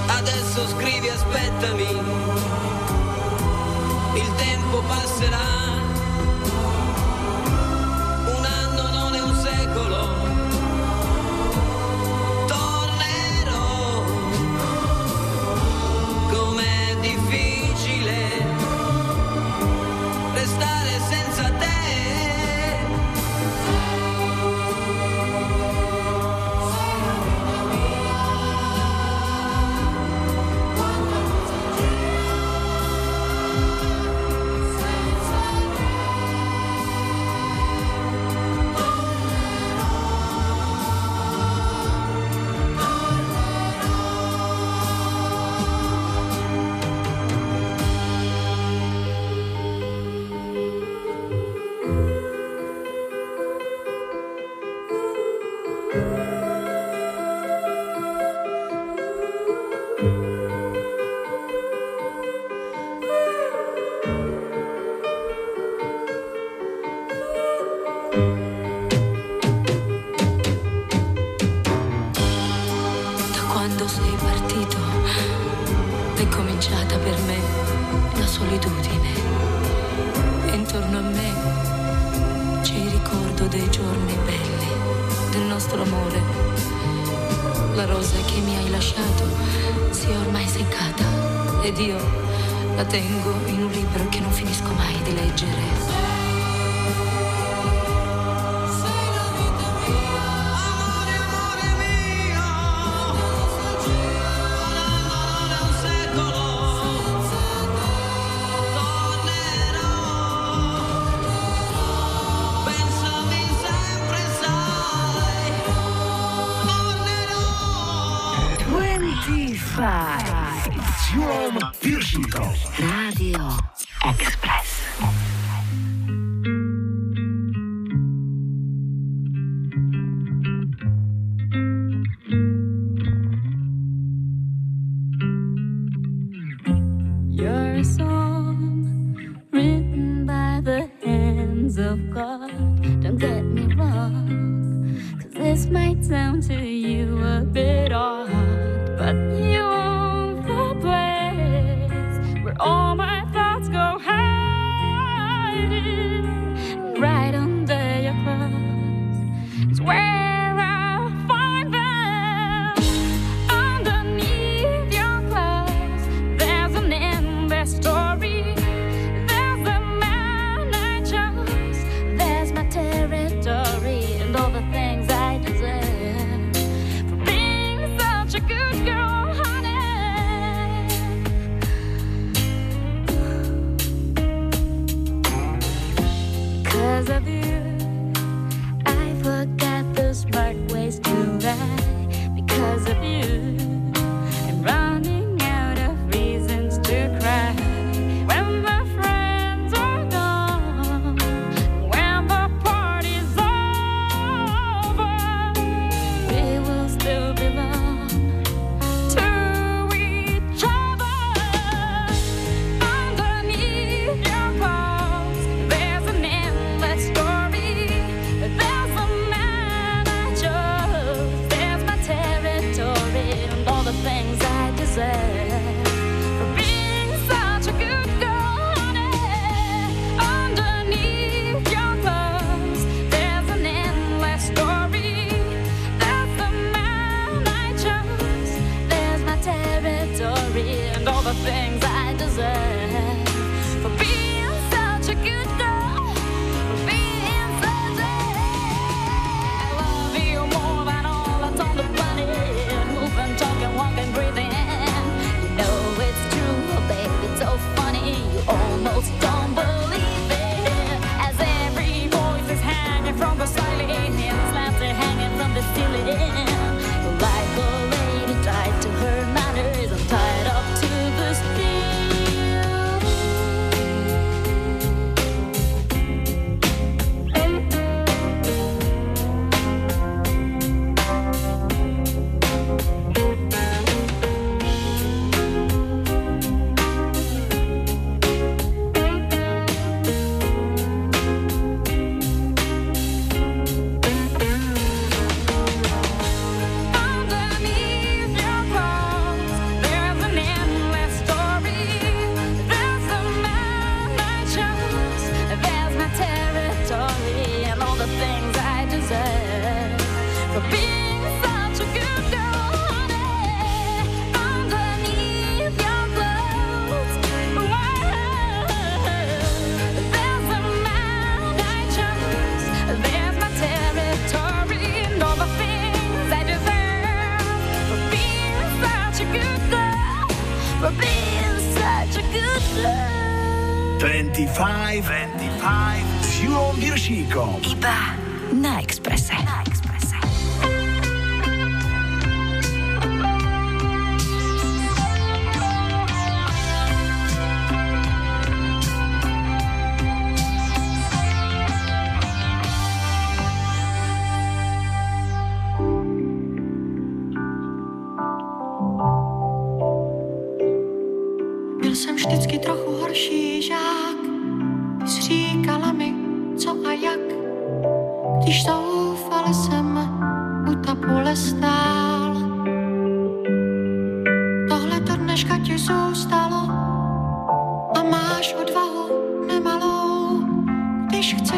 [0.07, 2.20] Adesso scrivi aspettami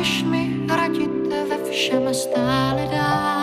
[0.02, 3.41] chceš mi radit ve všem stále dál.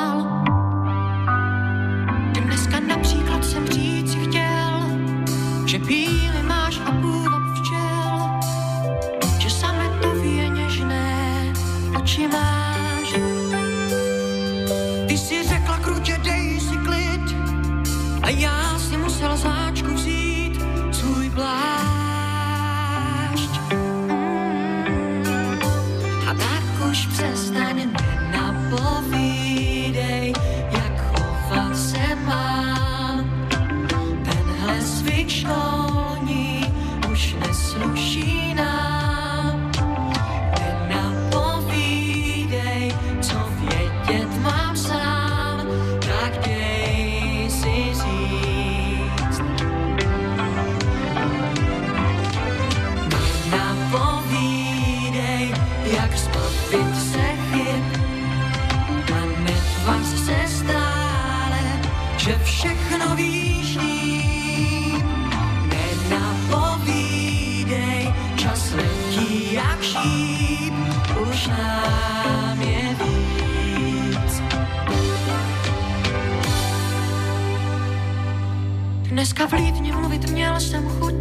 [79.40, 81.14] Dneska vlídně mluvit měl jsem chuť,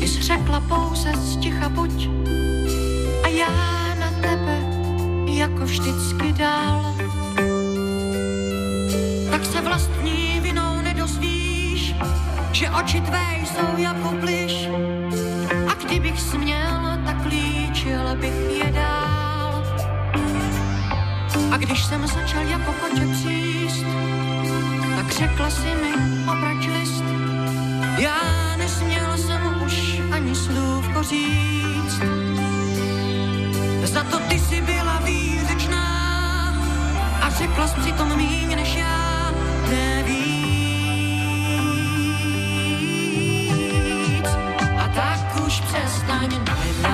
[0.00, 2.08] jsi řekla pouze sticha buď
[3.22, 3.48] a já
[4.00, 4.58] na tebe
[5.26, 6.94] jako vždycky dál.
[9.30, 11.94] Tak se vlastní vinou nedozvíš,
[12.52, 14.68] že oči tvé jsou jako plyš
[15.68, 19.62] a kdybych směl, tak líčil bych je dál.
[21.50, 23.84] A když jsem začal jako koče příst,
[24.96, 25.92] tak řekla si mi
[26.32, 26.53] obrať
[34.10, 35.84] To ty si byla výřečná
[37.20, 39.32] a řekla jsi přitom míň než já.
[39.70, 40.24] Nevíc.
[44.84, 46.93] A tak už přestaň nenapovídej,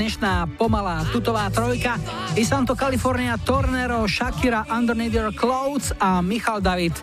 [0.00, 2.00] dnešná pomalá tutová trojka.
[2.32, 6.96] Isanto California, Tornero, Shakira, Underneath Your Clothes a Michal David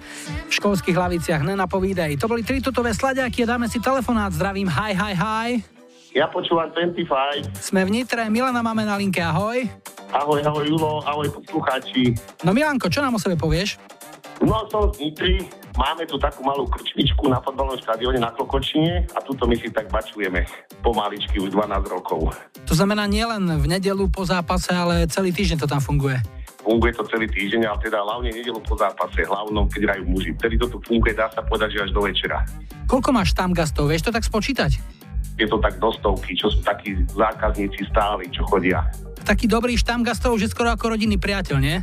[0.50, 2.18] v školských hlaviciach Nenapovídej.
[2.18, 4.34] To boli tri tutové slaďaky a dáme si telefonát.
[4.34, 5.50] Zdravím, hi, hi, hi.
[6.18, 7.54] Ja počúvam 25.
[7.62, 9.62] Sme v Nitre, Milana máme na linke, ahoj.
[10.10, 12.18] Ahoj, ahoj Julo, ahoj poslucháči.
[12.42, 13.78] No Milanko, čo nám o sebe povieš?
[14.42, 15.46] No som z Nitry,
[15.78, 19.88] máme tu takú malú krčmičku na fotbalnom štadióne na Klokočine a tuto my si tak
[19.94, 20.44] bačujeme
[20.82, 22.34] pomaličky už 12 rokov.
[22.66, 26.18] To znamená nielen v nedelu po zápase, ale celý týždeň to tam funguje.
[26.66, 30.36] Funguje to celý týždeň, ale teda hlavne nedelu po zápase, hlavnom keď hrajú muži.
[30.36, 32.44] Vtedy to tu funguje, dá sa povedať, že až do večera.
[32.92, 34.76] Koľko máš tam gastov, vieš to tak spočítať?
[35.38, 38.84] Je to tak do stovky, čo sú takí zákazníci stáli, čo chodia.
[39.22, 41.78] Taký dobrý štamgastov, že skoro ako rodinný priateľ, nie?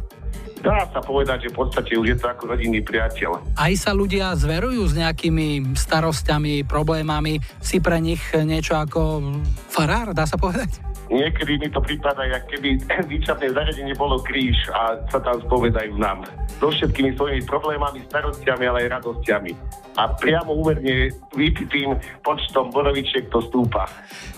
[0.65, 3.37] Dá sa povedať, že v podstate už je to ako rodinný priateľ.
[3.53, 9.21] Aj sa ľudia zverujú s nejakými starosťami, problémami, si pre nich niečo ako
[9.69, 10.94] farár, dá sa povedať?
[11.13, 12.81] Niekedy mi to prípada, jak keby
[13.13, 16.25] výčapné zariadenie bolo kríž a sa tam spovedajú nám
[16.57, 19.53] so všetkými svojimi problémami, starostiami, ale aj radosťami.
[20.01, 21.95] A priamo úmerne vypitým
[22.25, 23.87] počtom borovičiek to stúpa.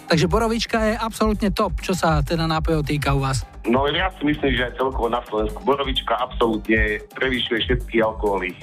[0.06, 3.46] Takže borovička je absolútne top, čo sa teda nápojov týka u vás.
[3.66, 8.54] No ja si myslím, že aj celkovo na Slovensku borovička absolútne prevyšuje všetky alkoholy.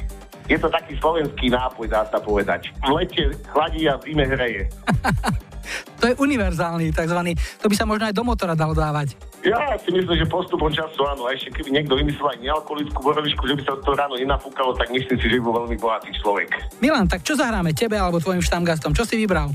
[0.51, 2.67] Je to taký slovenský nápoj, dá sa povedať.
[2.83, 4.63] V lete chladí a v zime hreje.
[5.99, 7.35] to je univerzálny takzvaný.
[7.63, 9.15] To by sa možno aj do motora dalo dávať.
[9.43, 11.27] Ja si myslím, že postupom času áno.
[11.27, 14.87] A ešte keby niekto vymyslel aj nealkoholickú borovičku, že by sa to ráno nenafúkalo, tak
[14.91, 16.79] myslím si, že by bol veľmi bohatý človek.
[16.79, 18.95] Milan, tak čo zahráme tebe alebo tvojim štamgastom?
[18.95, 19.51] Čo si vybral?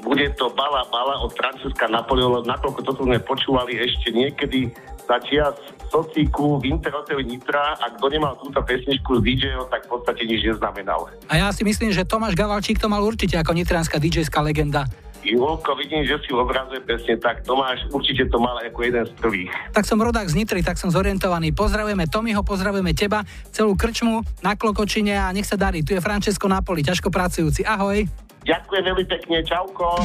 [0.00, 4.72] Bude to Bala Bala od Francúzska Napoleona, nakoľko toto sme počúvali ešte niekedy
[5.04, 5.58] za čias
[5.90, 10.46] socíku v Interhoteli Nitra a kto nemal túto pesničku z dj tak v podstate nič
[10.46, 11.10] neznamenal.
[11.26, 14.86] A ja si myslím, že Tomáš Gavalčík to mal určite ako nitrianská dj legenda.
[15.20, 17.44] Julko, vidím, že si v obraze presne tak.
[17.44, 19.50] Tomáš určite to mal ako jeden z prvých.
[19.76, 21.52] Tak som rodák z Nitry, tak som zorientovaný.
[21.52, 23.20] Pozdravujeme Tomiho, pozdravujeme teba,
[23.52, 25.84] celú krčmu na Klokočine a nech sa darí.
[25.84, 27.62] Tu je Francesco Napoli, ťažko pracujúci.
[27.68, 28.08] Ahoj.
[28.48, 30.00] Ďakujem veľmi pekne, čauko.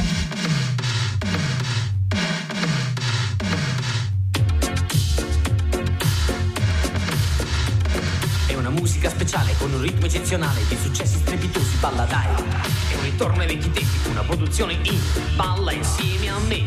[8.86, 12.75] musica speciale con un ritmo eccezionale di successi strepitosi, balla dai.
[13.18, 15.00] Ritorno ai vecchi tempi, una produzione in
[15.36, 16.62] balla insieme a me.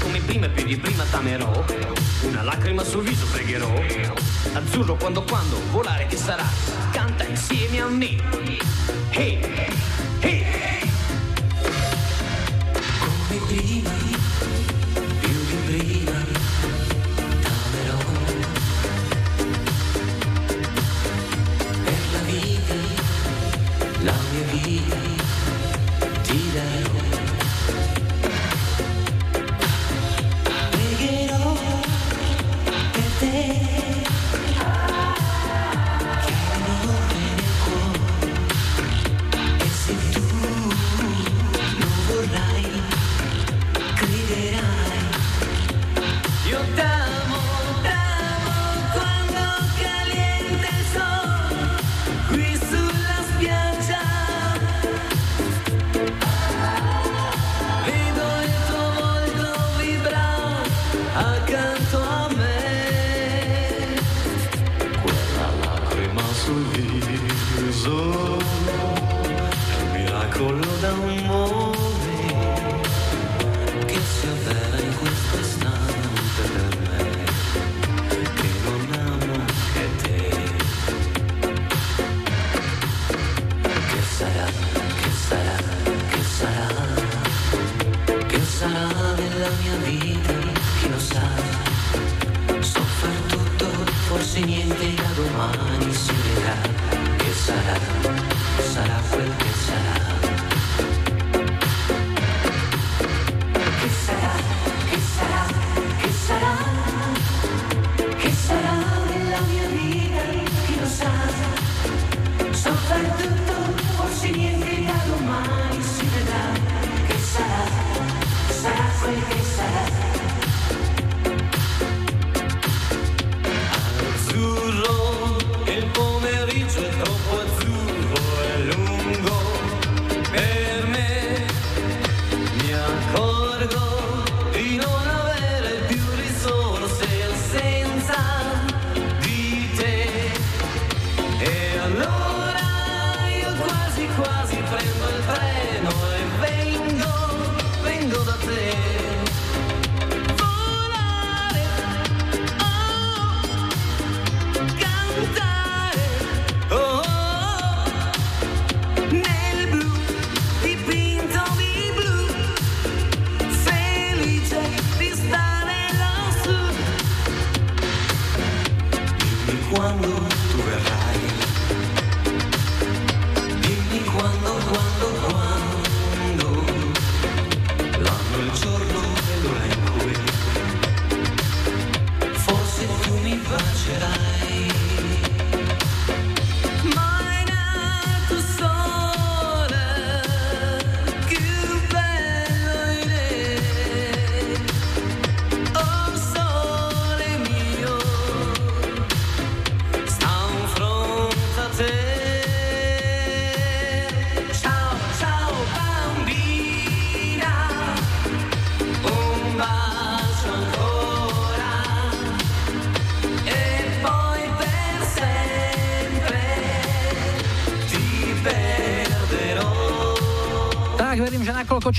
[0.00, 1.64] Come prima e più di prima t'amerò,
[2.20, 3.68] una lacrima sul viso pregherò.
[4.52, 6.44] Azzurro quando quando volare che sarà,
[6.92, 8.16] canta insieme a me.
[9.10, 9.40] Hey,
[10.20, 10.88] hey.
[13.00, 13.81] Come prima,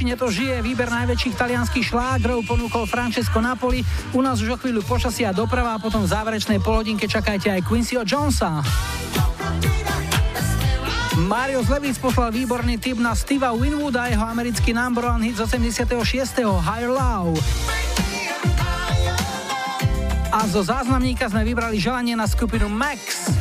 [0.04, 0.60] Kolkočine to žije.
[0.60, 3.88] Výber najväčších talianských šlágrov ponúkol Francesco Napoli.
[4.12, 8.04] U nás už o chvíľu počasia doprava a potom v záverečnej polhodinke čakajte aj Quincyho
[8.04, 8.60] Jonesa.
[11.24, 15.48] Mario Zlevic poslal výborný tip na Steva Winwooda a jeho americký number one hit z
[15.48, 15.88] 86.
[16.44, 17.40] Higher Love.
[20.36, 23.32] A zo záznamníka sme vybrali želanie na skupinu Max.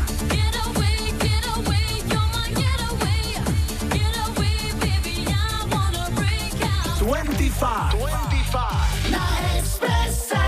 [7.02, 7.98] 25.
[7.98, 9.10] 25.
[9.10, 9.26] Na
[9.58, 10.38] Expresse.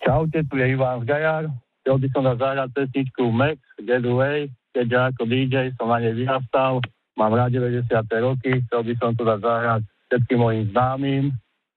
[0.00, 1.52] Čaute, tu je Ivan Gajar.
[1.84, 6.16] Chcel by som dať zahrať pesničku Max, Get Away, keďže ako DJ som na nej
[6.16, 6.80] vyrastal.
[7.20, 7.92] Mám rád 90.
[8.24, 11.24] roky, chcel by som to dať zahrať všetkým mojim známym,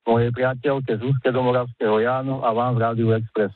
[0.07, 3.51] mojej priateľke z Úzke Domoravského Jánu a vám v Rádiu Express.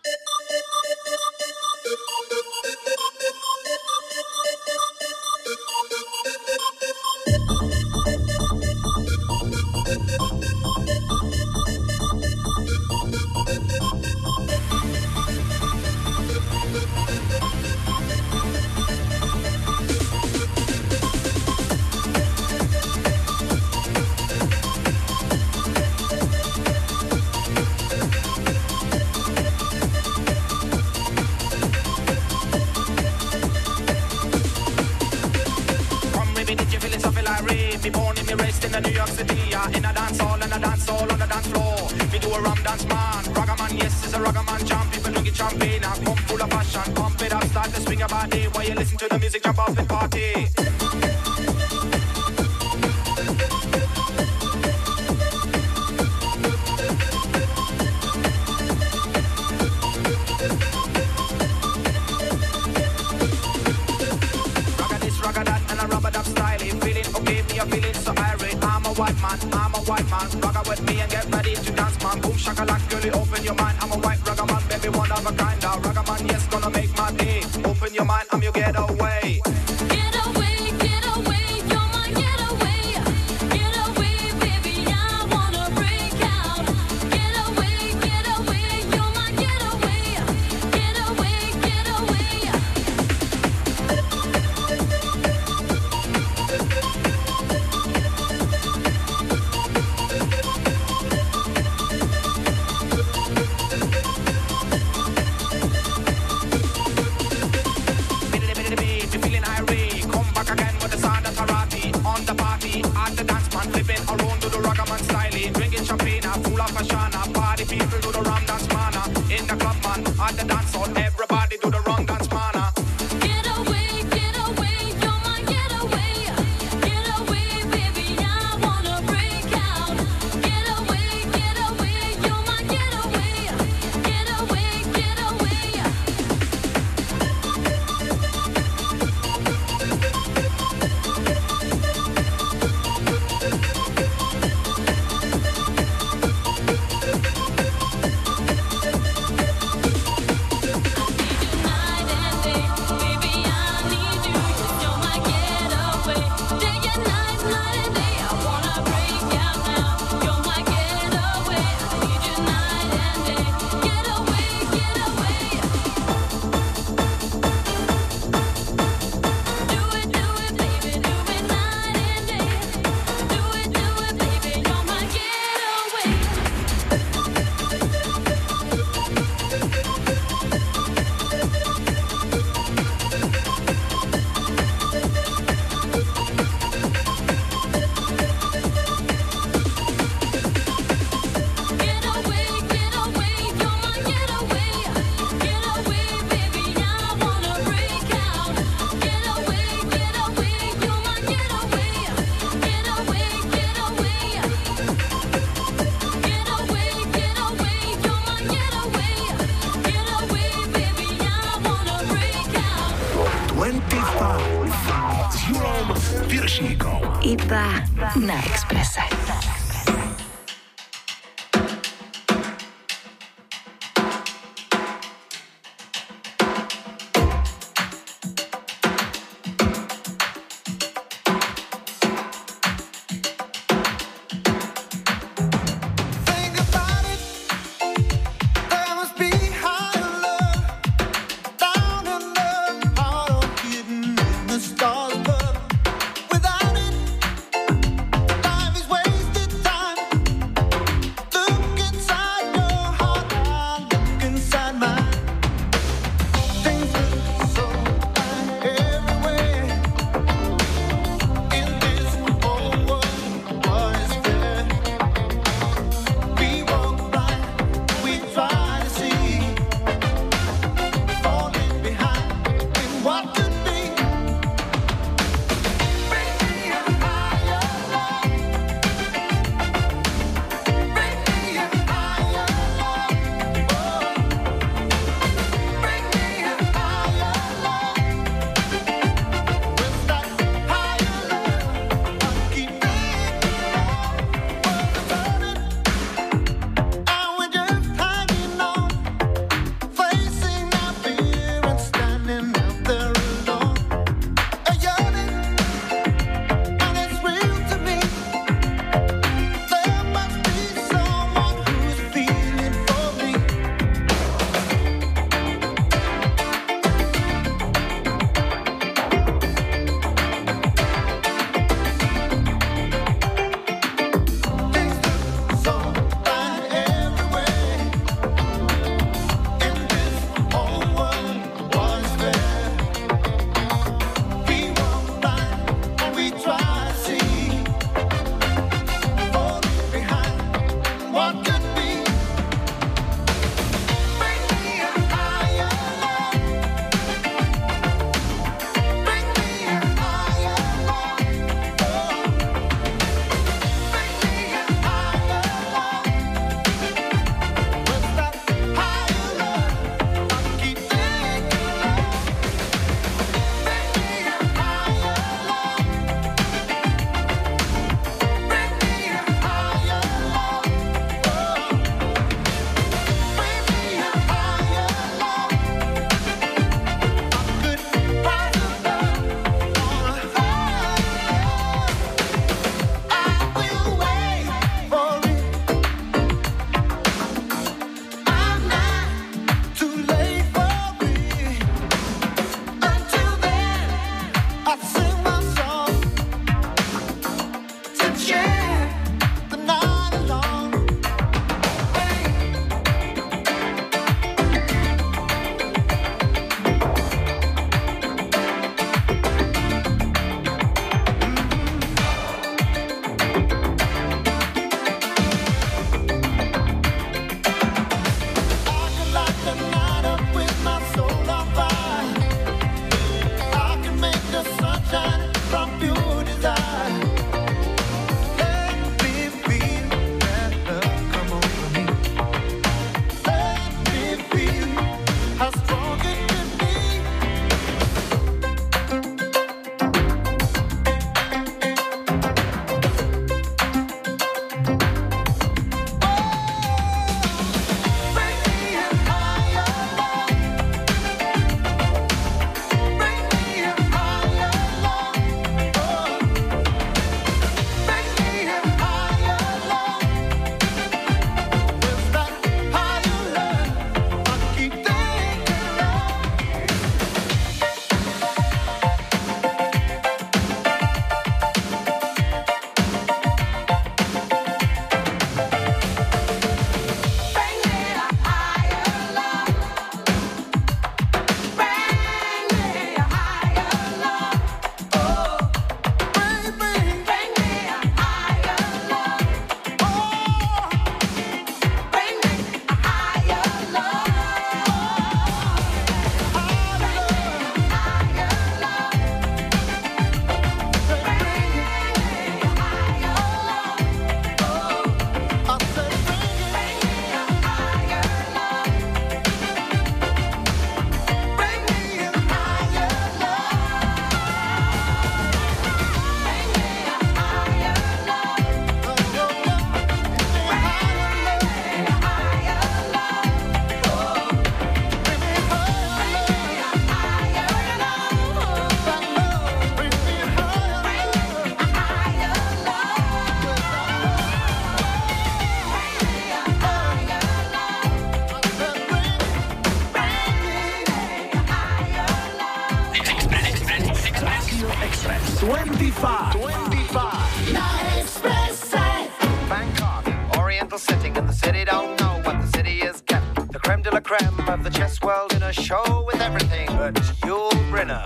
[555.56, 558.04] Show with everything but Yul Brynner.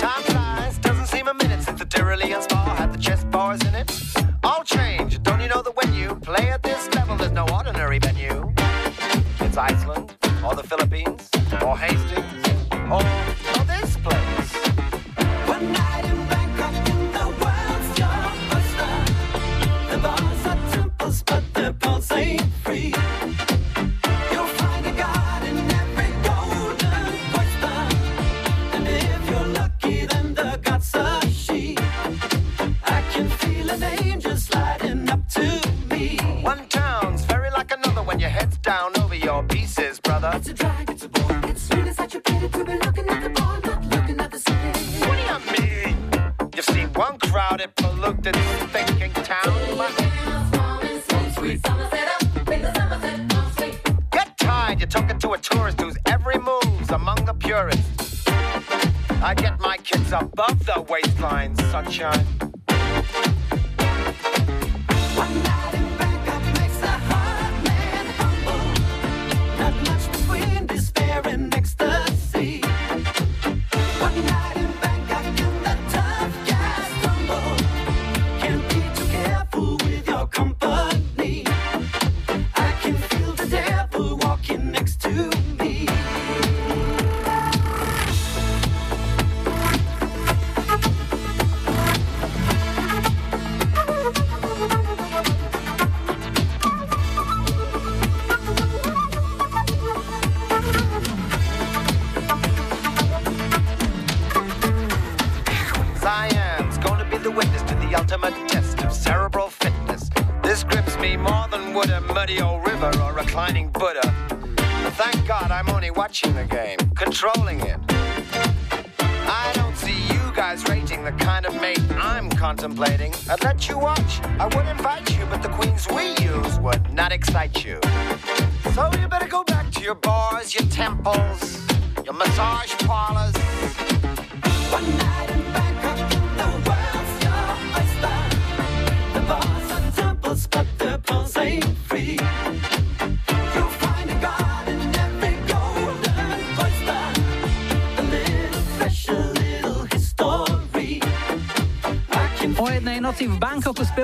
[0.00, 3.74] Time flies, doesn't seem a minute since the Tyrolean spa had the chess bars in
[3.74, 3.90] it.
[4.42, 7.98] All change, don't you know that when you play at this level, there's no ordinary
[7.98, 8.52] venue?
[9.40, 11.30] It's Iceland, or the Philippines,
[11.62, 12.46] or Hastings,
[12.90, 13.02] or,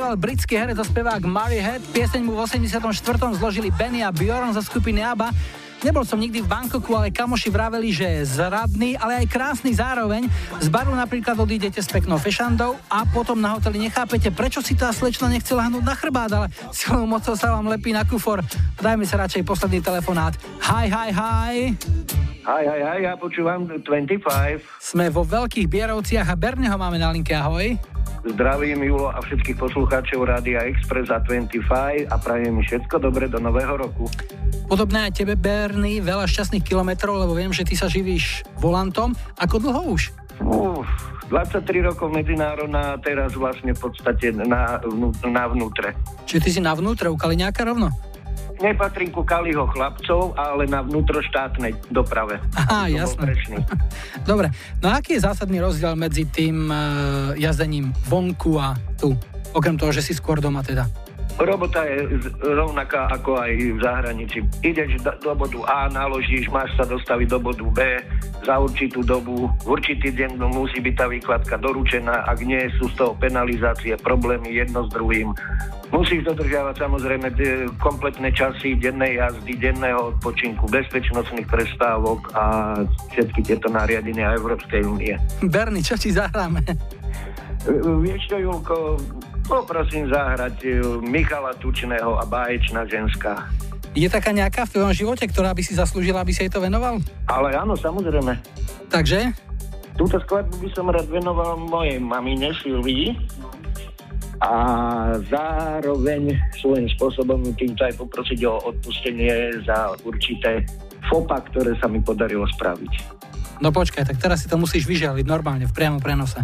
[0.09, 1.85] Spieval britský herec a spevák Murray Head.
[1.93, 2.80] Pieseň mu v 84.
[3.36, 5.36] zložili Benny a Bjorn zo skupiny ABBA.
[5.85, 10.24] Nebol som nikdy v Bangkoku, ale kamoši vraveli, že je zradný, ale aj krásny zároveň.
[10.64, 14.97] Z baru napríklad odídete s peknou fešandou a potom na hoteli nechápete, prečo si tá
[14.97, 18.40] slečna nechcela hnúť na chrbát, ale silou mocou sa vám lepí na kufor.
[18.80, 20.32] Dajme sa radšej posledný telefonát.
[20.64, 21.76] Hi, hi, hi.
[22.48, 24.24] Hi, hi, hi, ja počúvam 25.
[24.80, 27.76] Sme vo Veľkých Bierovciach a Berneho máme na linke, ahoj.
[28.39, 33.43] Zdravím Julo a všetkých poslucháčov Rádia Express a 25 a prajem mi všetko dobre do
[33.43, 34.06] nového roku.
[34.70, 39.10] Podobné aj tebe, Berny, veľa šťastných kilometrov, lebo viem, že ty sa živíš volantom.
[39.43, 40.15] Ako dlho už?
[40.39, 40.86] Uf,
[41.35, 44.78] 23 rokov medzinárodná a teraz vlastne v podstate na,
[45.27, 45.98] na vnútre.
[46.31, 47.90] Čiže ty si na vnútre u Kaliňáka rovno?
[48.59, 52.43] Nepatrím ku Kaliho chlapcov, ale na vnútroštátnej doprave.
[52.59, 53.39] Aha, jasné.
[54.30, 54.51] Dobre,
[54.82, 56.76] no aký je zásadný rozdiel medzi tým uh,
[57.39, 59.14] jazdením vonku a tu?
[59.55, 60.90] Okrem toho, že si skôr doma teda.
[61.39, 64.39] Robota je rovnaká ako aj v zahraničí.
[64.66, 67.78] Ideš do, bodu A, naložíš, máš sa dostaviť do bodu B
[68.43, 69.47] za určitú dobu.
[69.62, 72.27] V určitý deň musí byť tá výkladka doručená.
[72.27, 75.31] Ak nie, sú z toho penalizácie, problémy jedno s druhým.
[75.94, 82.77] Musíš dodržiavať samozrejme tie kompletné časy dennej jazdy, denného odpočinku, bezpečnostných prestávok a
[83.15, 85.15] všetky tieto nariadenia Európskej únie.
[85.40, 86.60] Berny, čo ti zahráme?
[88.05, 89.01] Vieš čo, Julko,
[89.49, 90.61] poprosím zahrať
[91.01, 93.49] Michala Tučného a Báječná ženská.
[93.97, 97.01] Je taká nejaká v tvojom živote, ktorá by si zaslúžila, aby si jej to venoval?
[97.27, 98.37] Ale áno, samozrejme.
[98.93, 99.33] Takže?
[99.97, 103.16] Túto skladbu by som rád venoval mojej mamine Silvii
[104.39, 104.55] a
[105.27, 106.31] zároveň
[106.62, 110.62] svojím spôsobom týmto aj poprosiť o odpustenie za určité
[111.11, 113.19] fopa, ktoré sa mi podarilo spraviť.
[113.59, 116.39] No počkaj, tak teraz si to musíš vyžialiť normálne, v priamom prenose.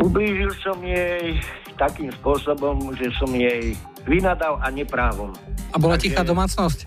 [0.00, 1.36] Ublížil som jej
[1.78, 5.30] takým spôsobom, že som jej vynadal a neprávom.
[5.72, 6.78] A bola Takže- tichá domácnosť?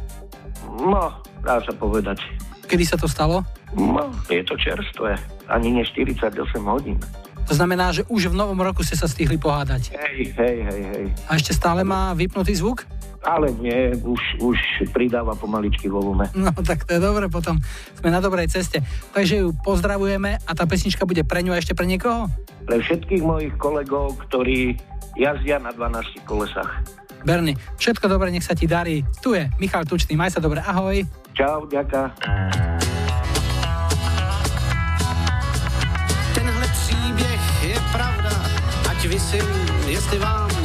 [0.67, 2.19] No, dá sa povedať.
[2.67, 3.43] Kedy sa to stalo?
[3.75, 5.15] No, je to čerstvé.
[5.47, 6.35] Ani ne 48
[6.67, 6.99] hodín.
[7.47, 9.91] To znamená, že už v novom roku ste sa stihli pohádať.
[9.91, 11.05] Hej, hej, hej, hej.
[11.27, 12.85] A ešte stále má vypnutý zvuk?
[13.21, 14.57] Ale nie, už, už
[14.93, 16.01] pridáva pomaličky vo.
[16.33, 17.61] No tak to je dobre, potom
[18.01, 18.81] sme na dobrej ceste.
[19.13, 22.27] Takže ju pozdravujeme a tá pesnička bude pre ňu a ešte pre niekoho?
[22.65, 24.77] Pre všetkých mojich kolegov, ktorí
[25.17, 26.71] jazdia na 12 kolesách.
[27.21, 29.05] Berny, všetko dobre, nech sa ti darí.
[29.21, 31.05] Tu je Michal Tučný, maj sa dobre, ahoj.
[31.37, 32.09] Čau, ďaká.
[36.33, 38.33] Tenhle příběh je pravda,
[38.89, 39.45] ať vysím,
[39.85, 40.60] jestli vám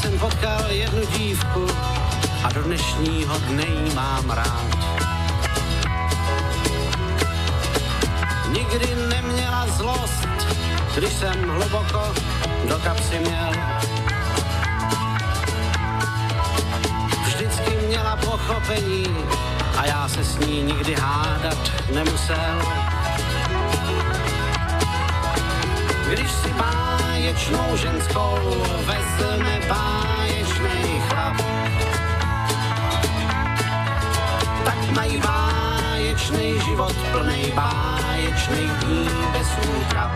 [0.00, 1.66] jsem potkal jednu dívku
[2.44, 4.66] a do dnešního dne jí mám rád.
[8.48, 10.28] Nikdy neměla zlost,
[10.96, 12.14] když jsem hluboko
[12.68, 13.52] do kapsy měl.
[17.26, 19.06] Vždycky měla pochopení
[19.76, 22.62] a já se s ní nikdy hádat nemusel.
[26.08, 26.52] Když si
[27.20, 28.38] báječnou ženskou
[28.88, 31.36] vezme báječný chlap,
[34.64, 40.12] tak mají báječný život plný báječných dní bez útrap.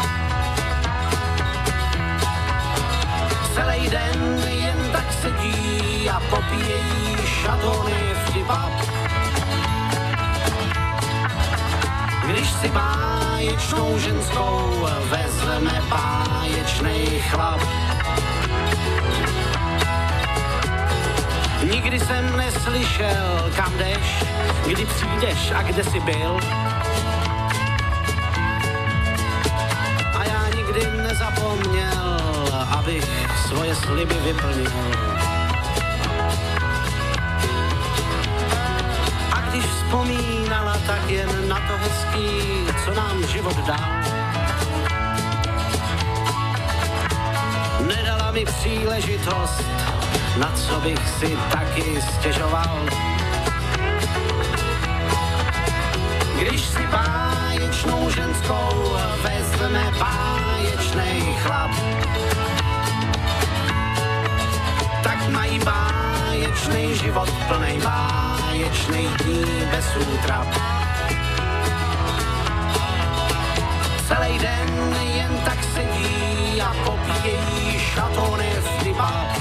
[3.54, 9.03] Celý den jen tak sedí a popíjejí šatony vtipap.
[12.26, 17.60] Když si báječnou ženskou vezme báječný chlap.
[21.70, 24.24] Nikdy jsem neslyšel, kam jdeš,
[24.66, 26.40] kdy přijdeš a kde jsi byl.
[30.14, 32.18] A já nikdy nezapomněl,
[32.70, 33.04] abych
[33.48, 35.13] svoje sliby vyplnil.
[39.94, 42.28] Vzpomínala, tak jen na to hezký,
[42.84, 43.90] co nám život dal.
[47.86, 49.62] Nedala mi příležitost,
[50.38, 52.80] na co bych si taky stěžoval.
[56.38, 60.43] Když si báječnou ženskou vezme báječný
[66.64, 70.48] báječný život plný báječný dní bez útrap.
[74.08, 79.36] Celý den jen tak sedí a popíjejí šatony v dybách.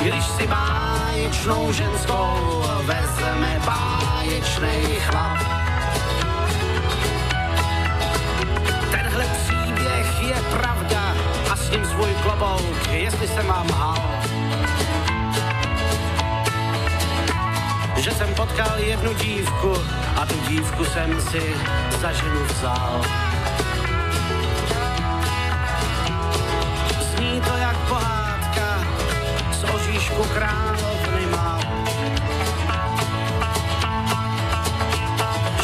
[0.00, 5.53] Když si báječnou ženskou vezme báječný chlap.
[11.74, 14.02] Ním svůj klobouk, jestli jsem vám hal.
[17.96, 19.76] Že jsem potkal jednu dívku
[20.16, 21.54] a tu dívku jsem si
[22.00, 23.02] za ženu vzal.
[27.00, 28.84] Zní to jak pohádka
[29.52, 31.60] z oříšku královny má.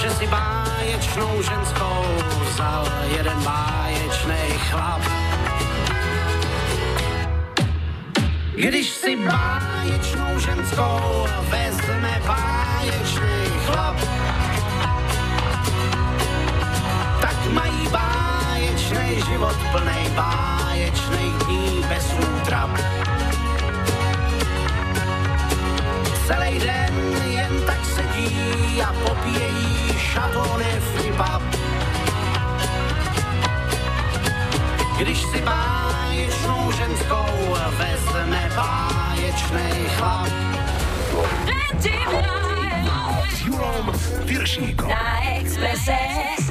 [0.00, 2.04] Že si báječnou ženskou
[2.50, 5.19] vzal jeden báječný chlap.
[8.60, 13.96] Když si báječnou ženskou vezme báječný chlap,
[17.20, 22.70] tak mají báječný život plný báječných dní bez útrap.
[26.26, 26.94] Celý den
[27.30, 31.39] jen tak sedí a popíjejí šatony flipap.
[35.00, 40.28] Když si báječnou ženskou vezme báječný chlap.
[43.30, 43.92] S Julom
[44.24, 44.88] Viršíkom.
[44.88, 46.49] Na Expresse.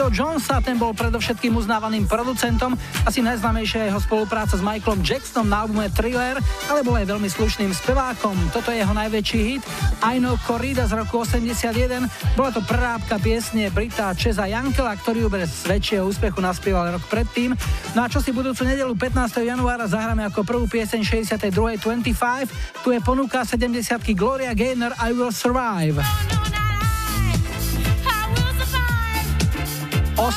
[0.00, 2.72] Quincyho Jonesa, ten bol predovšetkým uznávaným producentom,
[3.04, 6.40] asi najznámejšia jeho spolupráca s Michaelom Jacksonom na albume Thriller,
[6.72, 8.32] ale bol aj veľmi slušným spevákom.
[8.48, 9.62] Toto je jeho najväčší hit,
[10.00, 12.08] I Know Corrida z roku 81.
[12.32, 17.52] Bola to prerábka piesne Brita Čeza Jankela, ktorý ju bez väčšieho úspechu naspieval rok predtým.
[17.92, 19.44] No a čo si budúcu nedelu 15.
[19.44, 21.52] januára zahráme ako prvú pieseň 62.
[21.76, 22.48] 25,
[22.80, 23.84] tu je ponuka 70
[24.16, 26.00] Gloria Gaynor I Will Survive.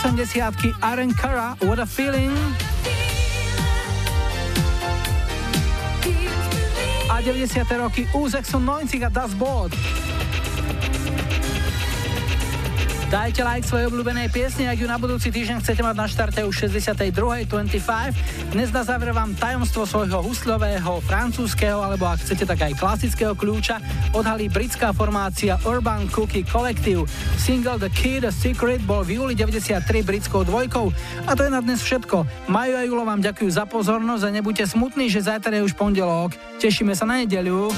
[0.03, 2.35] 80 Aaron Cara, What a Feeling.
[7.07, 7.63] A 90.
[7.79, 9.71] roky U96 a Das Boot.
[13.07, 16.67] Dajte like svojej obľúbenej piesne, ak ju na budúci týždeň chcete mať na štarte už
[16.67, 17.13] 62.
[17.47, 18.51] 25.
[18.51, 23.77] Dnes na záver vám tajomstvo svojho husľového, francúzského alebo ak chcete tak aj klasického kľúča
[24.13, 27.09] odhalí britská formácia Urban Cookie Collective.
[27.37, 30.93] Single The Key The Secret bol v júli 93 britskou dvojkou.
[31.27, 32.49] A to je na dnes všetko.
[32.49, 36.37] Majo a Julo vám ďakujú za pozornosť a nebuďte smutní, že zajtra je už pondelok.
[36.61, 37.73] Tešíme sa na nedeľu.